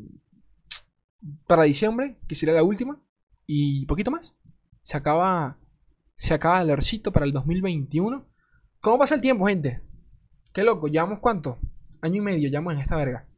para 1.46 1.64
diciembre, 1.64 2.18
que 2.26 2.34
sería 2.34 2.54
la 2.54 2.62
última. 2.62 3.00
Y 3.46 3.86
poquito 3.86 4.10
más. 4.10 4.36
Se 4.82 4.96
acaba, 4.96 5.58
se 6.14 6.34
acaba 6.34 6.62
el 6.62 6.70
arcito 6.70 7.12
para 7.12 7.26
el 7.26 7.32
2021. 7.32 8.26
¿Cómo 8.80 8.98
pasa 8.98 9.14
el 9.14 9.20
tiempo, 9.20 9.46
gente? 9.46 9.80
Qué 10.52 10.64
loco, 10.64 10.88
llevamos 10.88 11.20
cuánto? 11.20 11.58
Año 12.00 12.16
y 12.16 12.20
medio, 12.20 12.48
llevamos 12.48 12.74
en 12.74 12.80
esta 12.80 12.96
verga. 12.96 13.28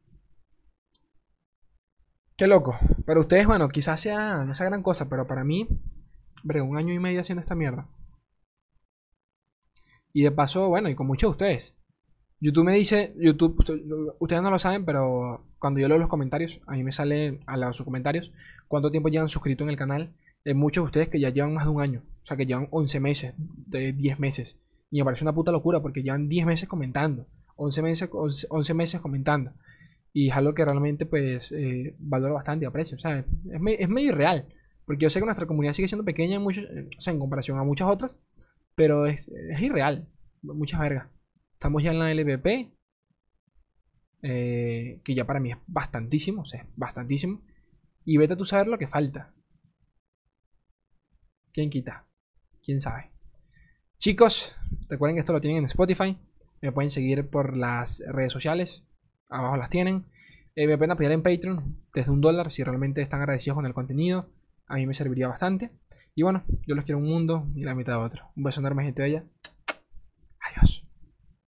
Qué 2.39 2.47
loco. 2.47 2.79
Pero 3.05 3.19
ustedes, 3.19 3.45
bueno, 3.47 3.67
quizás 3.67 3.99
sea, 3.99 4.45
no 4.45 4.53
sea 4.53 4.67
gran 4.67 4.81
cosa, 4.81 5.09
pero 5.09 5.27
para 5.27 5.43
mí, 5.43 5.67
un 6.45 6.77
año 6.77 6.93
y 6.93 6.99
medio 6.99 7.19
haciendo 7.19 7.41
esta 7.41 7.53
mierda. 7.53 7.89
Y 10.13 10.23
de 10.23 10.31
paso, 10.31 10.69
bueno, 10.69 10.87
y 10.87 10.95
con 10.95 11.05
muchos 11.05 11.27
de 11.27 11.31
ustedes. 11.31 11.77
YouTube 12.39 12.63
me 12.63 12.75
dice, 12.75 13.13
YouTube, 13.17 13.57
ustedes 14.19 14.41
no 14.41 14.51
lo 14.51 14.57
saben, 14.57 14.85
pero 14.85 15.49
cuando 15.59 15.81
yo 15.81 15.89
leo 15.89 15.97
los 15.97 16.07
comentarios, 16.07 16.61
a 16.65 16.75
mí 16.75 16.83
me 16.85 16.93
sale 16.93 17.41
a 17.45 17.57
los 17.57 17.81
comentarios 17.81 18.31
cuánto 18.69 18.89
tiempo 18.89 19.09
llevan 19.09 19.27
suscrito 19.27 19.65
en 19.65 19.71
el 19.71 19.75
canal. 19.75 20.15
Hay 20.45 20.53
muchos 20.53 20.83
de 20.83 20.85
ustedes 20.85 21.09
que 21.09 21.19
ya 21.19 21.31
llevan 21.31 21.53
más 21.53 21.65
de 21.65 21.71
un 21.71 21.81
año, 21.81 22.03
o 22.23 22.25
sea, 22.25 22.37
que 22.37 22.45
llevan 22.45 22.69
11 22.71 23.01
meses, 23.01 23.33
de 23.37 23.91
10 23.91 24.17
meses. 24.17 24.57
Y 24.91 24.99
me 24.99 25.03
parece 25.03 25.25
una 25.25 25.35
puta 25.35 25.51
locura 25.51 25.81
porque 25.81 26.03
llevan 26.03 26.29
10 26.29 26.45
meses 26.45 26.69
comentando, 26.69 27.27
11 27.57 27.81
meses, 27.81 28.09
11 28.13 28.73
meses 28.73 29.01
comentando. 29.01 29.51
Y 30.13 30.29
es 30.29 30.35
algo 30.35 30.53
que 30.53 30.65
realmente 30.65 31.05
pues 31.05 31.51
eh, 31.51 31.95
valoro 31.99 32.35
bastante 32.35 32.65
y 32.65 32.67
aprecio. 32.67 32.95
O 32.95 32.99
sea, 32.99 33.19
es, 33.19 33.25
es, 33.79 33.89
medio 33.89 34.09
irreal. 34.09 34.47
Porque 34.85 35.03
yo 35.03 35.09
sé 35.09 35.19
que 35.19 35.25
nuestra 35.25 35.45
comunidad 35.45 35.73
sigue 35.73 35.87
siendo 35.87 36.05
pequeña 36.05 36.37
en, 36.37 36.41
muchos, 36.41 36.65
o 36.65 37.01
sea, 37.01 37.13
en 37.13 37.19
comparación 37.19 37.59
a 37.59 37.63
muchas 37.63 37.87
otras. 37.87 38.19
Pero 38.75 39.05
es, 39.05 39.27
es 39.27 39.61
irreal. 39.61 40.09
Muchas 40.41 40.79
vergas. 40.79 41.09
Estamos 41.53 41.83
ya 41.83 41.91
en 41.91 41.99
la 41.99 42.13
LVP. 42.13 42.71
Eh, 44.21 44.99
que 45.03 45.15
ya 45.15 45.25
para 45.25 45.39
mí 45.39 45.51
es 45.51 45.57
bastantísimo. 45.67 46.41
O 46.41 46.45
sea, 46.45 46.67
bastantísimo. 46.75 47.41
Y 48.03 48.17
vete 48.17 48.33
a 48.33 48.37
tú 48.37 48.45
saber 48.45 48.67
lo 48.67 48.77
que 48.77 48.87
falta. 48.87 49.33
¿Quién 51.53 51.69
quita? 51.69 52.07
¿Quién 52.63 52.79
sabe? 52.79 53.11
Chicos, 53.97 54.57
recuerden 54.87 55.15
que 55.15 55.19
esto 55.19 55.33
lo 55.33 55.41
tienen 55.41 55.59
en 55.59 55.65
Spotify. 55.65 56.17
Me 56.61 56.71
pueden 56.71 56.89
seguir 56.89 57.29
por 57.29 57.55
las 57.55 58.03
redes 58.07 58.33
sociales 58.33 58.88
abajo 59.29 59.57
las 59.57 59.69
tienen. 59.69 60.05
Eh, 60.55 60.67
me 60.67 60.77
pueden 60.77 60.91
apoyar 60.91 61.11
en 61.11 61.23
Patreon 61.23 61.77
desde 61.93 62.11
un 62.11 62.21
dólar 62.21 62.51
si 62.51 62.63
realmente 62.63 63.01
están 63.01 63.21
agradecidos 63.21 63.55
con 63.55 63.65
el 63.65 63.73
contenido. 63.73 64.29
A 64.67 64.75
mí 64.75 64.85
me 64.85 64.93
serviría 64.93 65.27
bastante. 65.27 65.71
Y 66.15 66.23
bueno, 66.23 66.43
yo 66.67 66.75
los 66.75 66.85
quiero 66.85 66.99
un 66.99 67.05
mundo 67.05 67.47
y 67.55 67.63
la 67.63 67.75
mitad 67.75 67.93
de 67.93 68.05
otro. 68.05 68.31
Un 68.35 68.43
beso 68.43 68.59
enorme, 68.59 68.83
gente 68.83 69.01
bella. 69.01 69.23
Adiós. 70.41 70.78